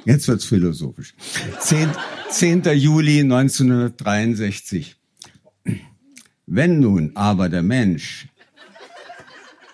Jetzt 0.03 0.27
wird's 0.27 0.45
philosophisch. 0.45 1.13
10, 1.59 1.89
10. 2.29 2.63
Juli 2.75 3.21
1963. 3.21 4.95
Wenn 6.45 6.79
nun 6.79 7.11
aber 7.15 7.47
der 7.47 7.63
Mensch, 7.63 8.27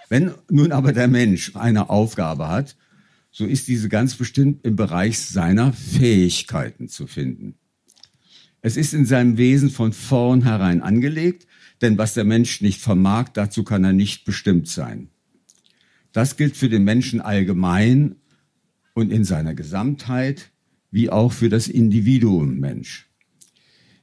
wenn 0.09 0.33
nun 0.49 0.71
aber 0.71 0.91
der 0.91 1.07
Mensch 1.07 1.55
eine 1.55 1.89
Aufgabe 1.89 2.47
hat, 2.49 2.75
so 3.33 3.45
ist 3.45 3.67
diese 3.67 3.89
ganz 3.89 4.15
bestimmt 4.15 4.63
im 4.63 4.75
Bereich 4.75 5.19
seiner 5.19 5.73
Fähigkeiten 5.73 6.87
zu 6.87 7.07
finden. 7.07 7.55
Es 8.61 8.77
ist 8.77 8.93
in 8.93 9.05
seinem 9.05 9.37
Wesen 9.37 9.71
von 9.71 9.91
vornherein 9.91 10.81
angelegt, 10.81 11.47
denn 11.81 11.97
was 11.97 12.13
der 12.13 12.25
Mensch 12.25 12.61
nicht 12.61 12.79
vermag, 12.79 13.29
dazu 13.29 13.63
kann 13.63 13.83
er 13.83 13.91
nicht 13.91 14.23
bestimmt 14.23 14.67
sein. 14.67 15.09
Das 16.11 16.37
gilt 16.37 16.55
für 16.55 16.69
den 16.69 16.83
Menschen 16.83 17.21
allgemein 17.21 18.17
und 18.93 19.11
in 19.11 19.25
seiner 19.25 19.55
Gesamtheit, 19.55 20.51
wie 20.91 21.09
auch 21.09 21.33
für 21.33 21.49
das 21.49 21.67
Individuum 21.67 22.59
Mensch. 22.59 23.09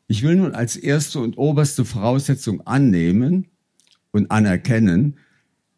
Ich 0.09 0.25
will 0.25 0.35
nun 0.35 0.55
als 0.57 0.77
erste 0.77 1.21
und 1.21 1.39
oberste 1.39 1.85
Voraussetzung 1.85 2.67
annehmen 2.67 3.47
und 4.11 4.33
anerkennen, 4.33 5.19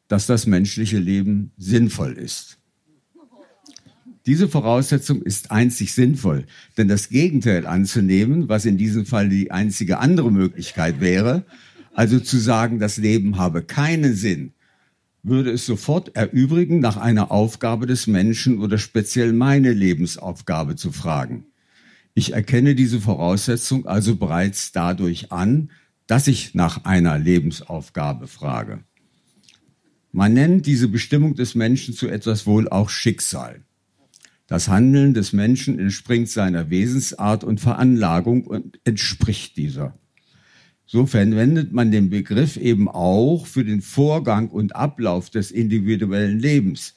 dass 0.08 0.26
das 0.26 0.46
menschliche 0.46 0.98
Leben 0.98 1.52
sinnvoll 1.58 2.14
ist. 2.14 2.61
Diese 4.26 4.48
Voraussetzung 4.48 5.22
ist 5.22 5.50
einzig 5.50 5.94
sinnvoll, 5.94 6.44
denn 6.76 6.86
das 6.86 7.08
Gegenteil 7.08 7.66
anzunehmen, 7.66 8.48
was 8.48 8.64
in 8.64 8.76
diesem 8.78 9.04
Fall 9.04 9.28
die 9.28 9.50
einzige 9.50 9.98
andere 9.98 10.30
Möglichkeit 10.30 11.00
wäre, 11.00 11.44
also 11.92 12.20
zu 12.20 12.38
sagen, 12.38 12.78
das 12.78 12.98
Leben 12.98 13.36
habe 13.36 13.62
keinen 13.62 14.14
Sinn, 14.14 14.52
würde 15.24 15.50
es 15.50 15.66
sofort 15.66 16.14
erübrigen, 16.16 16.78
nach 16.78 16.96
einer 16.96 17.30
Aufgabe 17.30 17.86
des 17.86 18.06
Menschen 18.06 18.58
oder 18.58 18.78
speziell 18.78 19.32
meine 19.32 19.72
Lebensaufgabe 19.72 20.76
zu 20.76 20.92
fragen. 20.92 21.46
Ich 22.14 22.32
erkenne 22.32 22.74
diese 22.74 23.00
Voraussetzung 23.00 23.86
also 23.86 24.16
bereits 24.16 24.72
dadurch 24.72 25.32
an, 25.32 25.70
dass 26.06 26.28
ich 26.28 26.54
nach 26.54 26.84
einer 26.84 27.18
Lebensaufgabe 27.18 28.26
frage. 28.26 28.84
Man 30.12 30.34
nennt 30.34 30.66
diese 30.66 30.88
Bestimmung 30.88 31.34
des 31.34 31.54
Menschen 31.54 31.94
zu 31.94 32.08
etwas 32.08 32.46
wohl 32.46 32.68
auch 32.68 32.90
Schicksal. 32.90 33.62
Das 34.46 34.68
Handeln 34.68 35.14
des 35.14 35.32
Menschen 35.32 35.78
entspringt 35.78 36.28
seiner 36.28 36.70
Wesensart 36.70 37.44
und 37.44 37.60
Veranlagung 37.60 38.46
und 38.46 38.80
entspricht 38.84 39.56
dieser. 39.56 39.98
So 40.86 41.06
verwendet 41.06 41.72
man 41.72 41.90
den 41.90 42.10
Begriff 42.10 42.56
eben 42.56 42.88
auch 42.88 43.46
für 43.46 43.64
den 43.64 43.80
Vorgang 43.80 44.48
und 44.48 44.76
Ablauf 44.76 45.30
des 45.30 45.50
individuellen 45.50 46.38
Lebens. 46.38 46.94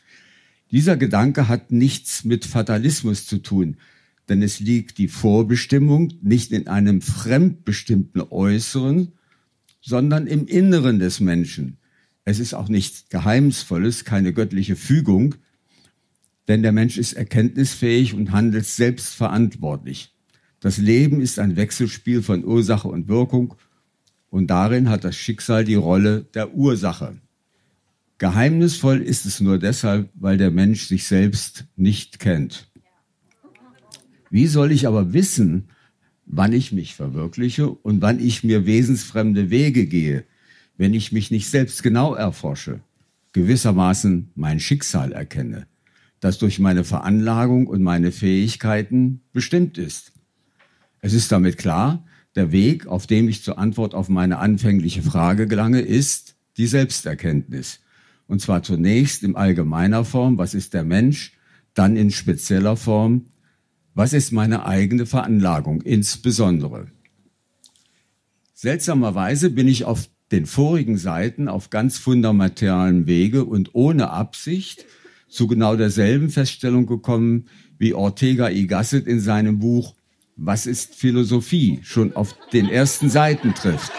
Dieser 0.71 0.97
Gedanke 0.97 1.47
hat 1.47 1.71
nichts 1.71 2.25
mit 2.25 2.43
Fatalismus 2.43 3.25
zu 3.25 3.37
tun, 3.37 3.77
denn 4.27 4.41
es 4.41 4.59
liegt 4.59 4.97
die 4.97 5.07
Vorbestimmung 5.07 6.13
nicht 6.21 6.51
in 6.51 6.67
einem 6.67 7.01
fremdbestimmten 7.01 8.21
Äußeren, 8.21 9.13
sondern 9.81 10.27
im 10.27 10.47
Inneren 10.47 10.99
des 10.99 11.19
Menschen. 11.19 11.77
Es 12.25 12.39
ist 12.39 12.55
auch 12.55 12.67
nichts 12.67 13.05
Geheimnisvolles, 13.09 14.03
keine 14.03 14.33
göttliche 14.33 14.75
Fügung, 14.75 15.35
denn 16.47 16.61
der 16.61 16.71
Mensch 16.71 16.97
ist 16.97 17.13
erkenntnisfähig 17.13 18.13
und 18.13 18.31
handelt 18.31 18.65
selbstverantwortlich. 18.65 20.13
Das 20.59 20.77
Leben 20.77 21.21
ist 21.21 21.39
ein 21.39 21.55
Wechselspiel 21.55 22.21
von 22.21 22.45
Ursache 22.45 22.87
und 22.87 23.07
Wirkung 23.07 23.55
und 24.29 24.47
darin 24.47 24.89
hat 24.89 25.03
das 25.03 25.15
Schicksal 25.15 25.63
die 25.63 25.75
Rolle 25.75 26.25
der 26.33 26.55
Ursache. 26.55 27.17
Geheimnisvoll 28.17 29.01
ist 29.01 29.25
es 29.25 29.41
nur 29.41 29.59
deshalb, 29.59 30.09
weil 30.13 30.37
der 30.37 30.51
Mensch 30.51 30.85
sich 30.87 31.05
selbst 31.05 31.65
nicht 31.75 32.19
kennt. 32.19 32.71
Wie 34.29 34.47
soll 34.47 34.71
ich 34.71 34.87
aber 34.87 35.13
wissen, 35.13 35.69
wann 36.25 36.53
ich 36.53 36.71
mich 36.71 36.95
verwirkliche 36.95 37.69
und 37.69 38.01
wann 38.01 38.19
ich 38.19 38.43
mir 38.43 38.65
wesensfremde 38.65 39.49
Wege 39.49 39.85
gehe, 39.85 40.23
wenn 40.77 40.93
ich 40.93 41.11
mich 41.11 41.29
nicht 41.29 41.49
selbst 41.49 41.83
genau 41.83 42.15
erforsche? 42.15 42.81
gewissermaßen 43.35 44.31
mein 44.35 44.61
Schicksal 44.61 45.11
erkenne, 45.11 45.67
das 46.25 46.39
durch 46.39 46.57
meine 46.57 46.83
Veranlagung 46.83 47.67
und 47.67 47.83
meine 47.83 48.11
Fähigkeiten 48.11 49.21
bestimmt 49.31 49.77
ist. 49.77 50.11
Es 50.99 51.13
ist 51.13 51.31
damit 51.31 51.59
klar, 51.59 52.03
der 52.33 52.51
Weg, 52.51 52.87
auf 52.87 53.05
dem 53.05 53.29
ich 53.29 53.43
zur 53.43 53.59
Antwort 53.59 53.93
auf 53.93 54.09
meine 54.09 54.39
anfängliche 54.39 55.03
Frage 55.03 55.45
gelange, 55.45 55.81
ist 55.81 56.35
die 56.57 56.65
Selbsterkenntnis. 56.65 57.79
Und 58.25 58.41
zwar 58.41 58.63
zunächst 58.63 59.21
in 59.21 59.35
allgemeiner 59.35 60.03
Form, 60.03 60.39
was 60.39 60.55
ist 60.55 60.73
der 60.73 60.83
Mensch, 60.83 61.33
dann 61.75 61.95
in 61.95 62.09
spezieller 62.09 62.75
Form, 62.75 63.27
was 63.93 64.11
ist 64.11 64.31
meine 64.31 64.65
eigene 64.65 65.05
Veranlagung 65.05 65.83
insbesondere. 65.83 66.87
Seltsamerweise 68.55 69.51
bin 69.51 69.67
ich 69.67 69.85
auf 69.85 70.09
den 70.31 70.47
vorigen 70.47 70.97
Seiten 70.97 71.47
auf 71.47 71.69
ganz 71.69 71.99
fundamentalen 71.99 73.05
Wege 73.05 73.45
und 73.45 73.75
ohne 73.75 74.09
Absicht 74.09 74.87
zu 75.35 75.47
genau 75.47 75.75
derselben 75.75 76.29
Feststellung 76.29 76.85
gekommen, 76.85 77.45
wie 77.77 77.93
Ortega 77.93 78.49
y 78.49 78.67
Gasset 78.67 79.05
in 79.05 79.19
seinem 79.19 79.59
Buch 79.59 79.93
Was 80.37 80.65
ist 80.65 80.95
Philosophie 80.95 81.79
schon 81.83 82.15
auf 82.15 82.35
den 82.51 82.69
ersten 82.69 83.09
Seiten 83.09 83.53
trifft. 83.53 83.91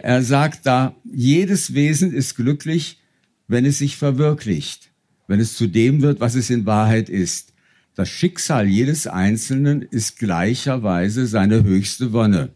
Er 0.00 0.22
sagt 0.22 0.66
da, 0.66 0.96
jedes 1.04 1.74
Wesen 1.74 2.12
ist 2.12 2.34
glücklich, 2.34 3.00
wenn 3.46 3.64
es 3.64 3.78
sich 3.78 3.96
verwirklicht, 3.96 4.90
wenn 5.28 5.38
es 5.38 5.56
zu 5.56 5.68
dem 5.68 6.02
wird, 6.02 6.20
was 6.20 6.34
es 6.34 6.50
in 6.50 6.66
Wahrheit 6.66 7.08
ist. 7.08 7.52
Das 7.94 8.08
Schicksal 8.08 8.66
jedes 8.66 9.06
Einzelnen 9.06 9.82
ist 9.82 10.18
gleicherweise 10.18 11.26
seine 11.26 11.62
höchste 11.62 12.12
Wonne. 12.12 12.50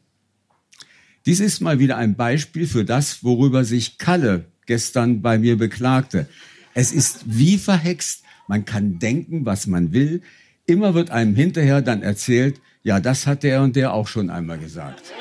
Dies 1.27 1.41
ist 1.41 1.61
mal 1.61 1.79
wieder 1.79 1.97
ein 1.97 2.17
Beispiel 2.17 2.67
für 2.67 2.85
das, 2.85 3.23
worüber 3.23 3.65
sich 3.65 3.99
Kalle 3.99 4.47
gestern 4.67 5.23
bei 5.23 5.39
mir 5.39 5.57
beklagte. 5.57 6.29
Es 6.75 6.93
ist 6.93 7.21
wie 7.27 7.59
verhext. 7.59 8.23
Man 8.49 8.65
kann 8.65 8.99
denken, 8.99 9.47
was 9.47 9.67
man 9.67 9.93
will. 9.93 10.23
Immer 10.67 10.95
wird 10.95 11.11
einem 11.11 11.35
hinterher 11.35 11.81
dann 11.83 12.03
erzählt, 12.03 12.61
ja, 12.83 13.01
das 13.01 13.27
hat 13.27 13.43
der 13.43 13.63
und 13.63 13.77
der 13.77 13.93
auch 13.93 14.07
schon 14.07 14.31
einmal 14.31 14.59
gesagt. 14.59 15.13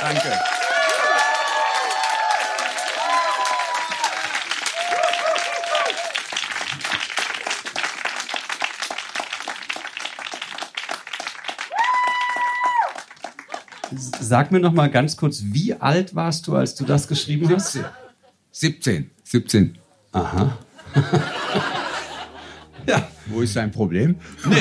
Danke. 0.00 0.32
Sag 14.20 14.52
mir 14.52 14.60
noch 14.60 14.72
mal 14.72 14.90
ganz 14.90 15.16
kurz, 15.16 15.42
wie 15.46 15.74
alt 15.74 16.14
warst 16.14 16.46
du, 16.46 16.54
als 16.54 16.74
du 16.74 16.84
das 16.84 17.08
geschrieben 17.08 17.48
hast? 17.52 17.78
17. 18.52 19.10
17. 19.24 19.78
Aha. 20.12 20.58
ja. 22.86 23.08
Wo 23.26 23.40
ist 23.40 23.56
dein 23.56 23.70
Problem? 23.70 24.16
Nee. 24.48 24.56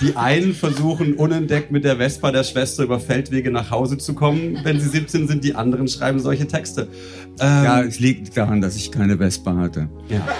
Die 0.00 0.16
einen 0.16 0.54
versuchen 0.54 1.14
unentdeckt 1.14 1.70
mit 1.72 1.84
der 1.84 1.96
Vespa 1.96 2.30
der 2.30 2.44
Schwester 2.44 2.84
über 2.84 3.00
Feldwege 3.00 3.50
nach 3.50 3.70
Hause 3.70 3.98
zu 3.98 4.14
kommen, 4.14 4.60
wenn 4.62 4.80
sie 4.80 4.88
17 4.88 5.26
sind. 5.26 5.44
Die 5.44 5.54
anderen 5.54 5.88
schreiben 5.88 6.20
solche 6.20 6.46
Texte. 6.46 6.88
Ähm, 7.40 7.64
ja, 7.64 7.82
es 7.82 7.98
liegt 7.98 8.36
daran, 8.36 8.60
dass 8.60 8.76
ich 8.76 8.92
keine 8.92 9.18
Vespa 9.18 9.56
hatte. 9.56 9.88
Ja. 10.08 10.26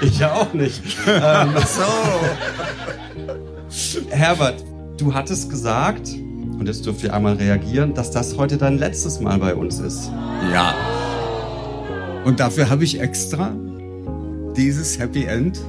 Ich 0.00 0.18
ja 0.18 0.32
auch 0.34 0.52
nicht. 0.52 0.82
ähm, 1.06 1.54
so. 1.66 1.82
Herbert, 4.10 4.64
du 4.98 5.14
hattest 5.14 5.50
gesagt, 5.50 6.08
und 6.58 6.66
jetzt 6.66 6.86
dürft 6.86 7.02
ihr 7.02 7.12
einmal 7.12 7.34
reagieren, 7.34 7.94
dass 7.94 8.10
das 8.10 8.36
heute 8.36 8.56
dein 8.56 8.78
letztes 8.78 9.20
Mal 9.20 9.38
bei 9.38 9.54
uns 9.54 9.80
ist. 9.80 10.10
Ja. 10.52 10.74
Und 12.24 12.40
dafür 12.40 12.70
habe 12.70 12.84
ich 12.84 13.00
extra 13.00 13.54
dieses 14.56 14.98
Happy 14.98 15.24
End, 15.24 15.60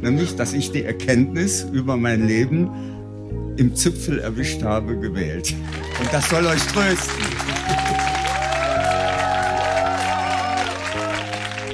nämlich, 0.00 0.36
dass 0.36 0.52
ich 0.52 0.72
die 0.72 0.84
Erkenntnis 0.84 1.66
über 1.72 1.96
mein 1.96 2.26
Leben 2.26 2.70
im 3.56 3.74
Zipfel 3.74 4.18
erwischt 4.18 4.62
habe, 4.62 4.98
gewählt. 4.98 5.54
Und 6.00 6.12
das 6.12 6.28
soll 6.28 6.46
euch 6.46 6.62
trösten. 6.68 7.22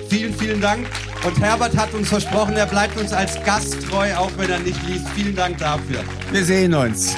Vielen, 0.09 0.35
vielen 0.35 0.61
Dank. 0.61 0.87
Und 1.27 1.41
Herbert 1.41 1.77
hat 1.77 1.93
uns 1.95 2.09
versprochen, 2.09 2.55
er 2.55 2.67
bleibt 2.67 2.99
uns 2.99 3.13
als 3.13 3.43
Gast 3.45 3.83
treu, 3.89 4.15
auch 4.17 4.31
wenn 4.37 4.51
er 4.51 4.61
nicht 4.61 4.81
liest. 4.87 5.09
Vielen 5.11 5.35
Dank 5.35 5.59
dafür. 5.59 6.01
Wir 6.31 6.45
sehen 6.45 6.75
uns. 6.75 7.15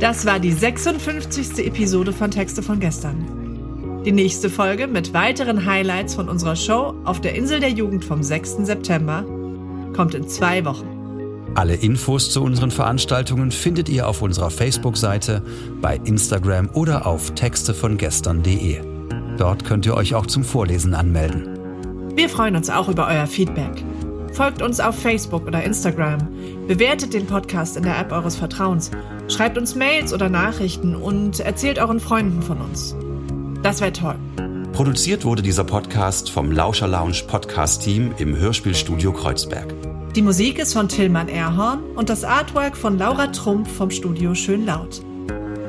Das 0.00 0.26
war 0.26 0.38
die 0.38 0.52
56. 0.52 1.66
Episode 1.66 2.12
von 2.12 2.30
Texte 2.30 2.62
von 2.62 2.78
gestern. 2.78 4.02
Die 4.04 4.12
nächste 4.12 4.48
Folge 4.48 4.86
mit 4.86 5.12
weiteren 5.12 5.66
Highlights 5.66 6.14
von 6.14 6.28
unserer 6.28 6.56
Show 6.56 6.94
auf 7.04 7.20
der 7.20 7.34
Insel 7.34 7.58
der 7.60 7.70
Jugend 7.70 8.04
vom 8.04 8.22
6. 8.22 8.58
September 8.62 9.24
kommt 9.94 10.14
in 10.14 10.28
zwei 10.28 10.64
Wochen. 10.64 10.97
Alle 11.58 11.74
Infos 11.74 12.30
zu 12.30 12.40
unseren 12.44 12.70
Veranstaltungen 12.70 13.50
findet 13.50 13.88
ihr 13.88 14.06
auf 14.06 14.22
unserer 14.22 14.48
Facebook-Seite, 14.48 15.42
bei 15.82 15.96
Instagram 16.04 16.70
oder 16.72 17.04
auf 17.04 17.34
textevongestern.de. 17.34 18.80
Dort 19.38 19.64
könnt 19.64 19.84
ihr 19.84 19.94
euch 19.94 20.14
auch 20.14 20.26
zum 20.26 20.44
Vorlesen 20.44 20.94
anmelden. 20.94 21.58
Wir 22.14 22.28
freuen 22.28 22.54
uns 22.54 22.70
auch 22.70 22.88
über 22.88 23.08
euer 23.08 23.26
Feedback. 23.26 23.84
Folgt 24.34 24.62
uns 24.62 24.78
auf 24.78 24.96
Facebook 25.00 25.48
oder 25.48 25.64
Instagram, 25.64 26.28
bewertet 26.68 27.12
den 27.12 27.26
Podcast 27.26 27.76
in 27.76 27.82
der 27.82 27.98
App 27.98 28.12
eures 28.12 28.36
Vertrauens, 28.36 28.92
schreibt 29.26 29.58
uns 29.58 29.74
Mails 29.74 30.12
oder 30.14 30.28
Nachrichten 30.28 30.94
und 30.94 31.40
erzählt 31.40 31.80
euren 31.80 31.98
Freunden 31.98 32.40
von 32.40 32.60
uns. 32.60 32.94
Das 33.64 33.80
wäre 33.80 33.92
toll. 33.92 34.14
Produziert 34.74 35.24
wurde 35.24 35.42
dieser 35.42 35.64
Podcast 35.64 36.30
vom 36.30 36.52
Lauscher 36.52 36.86
Lounge 36.86 37.24
Podcast 37.26 37.82
Team 37.82 38.14
im 38.16 38.36
Hörspielstudio 38.36 39.12
Kreuzberg. 39.12 39.74
Die 40.18 40.22
Musik 40.22 40.58
ist 40.58 40.72
von 40.72 40.88
Tillmann 40.88 41.28
Erhorn 41.28 41.78
und 41.94 42.08
das 42.08 42.24
Artwork 42.24 42.76
von 42.76 42.98
Laura 42.98 43.28
Trump 43.28 43.68
vom 43.68 43.88
Studio 43.88 44.34
Schön 44.34 44.66
Laut. 44.66 45.00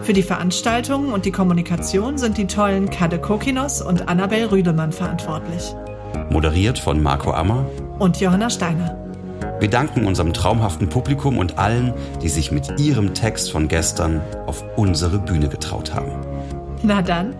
Für 0.01 0.13
die 0.13 0.23
Veranstaltungen 0.23 1.13
und 1.13 1.25
die 1.25 1.31
Kommunikation 1.31 2.17
sind 2.17 2.35
die 2.35 2.47
tollen 2.47 2.89
Kade 2.89 3.19
Kokinos 3.19 3.79
und 3.79 4.09
Annabel 4.09 4.45
Rüdemann 4.45 4.91
verantwortlich. 4.91 5.75
Moderiert 6.31 6.79
von 6.79 6.99
Marco 6.99 7.29
Ammer 7.29 7.63
und 7.99 8.19
Johanna 8.19 8.49
Steiner. 8.49 8.97
Wir 9.59 9.69
danken 9.69 10.07
unserem 10.07 10.33
traumhaften 10.33 10.89
Publikum 10.89 11.37
und 11.37 11.59
allen, 11.59 11.93
die 12.23 12.29
sich 12.29 12.51
mit 12.51 12.79
ihrem 12.79 13.13
Text 13.13 13.51
von 13.51 13.67
gestern 13.67 14.19
auf 14.47 14.63
unsere 14.77 15.19
Bühne 15.19 15.47
getraut 15.47 15.93
haben. 15.93 16.25
Na 16.81 17.03
dann, 17.03 17.35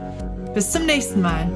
bis 0.54 0.70
zum 0.70 0.86
nächsten 0.86 1.24
Mal. 1.24 1.50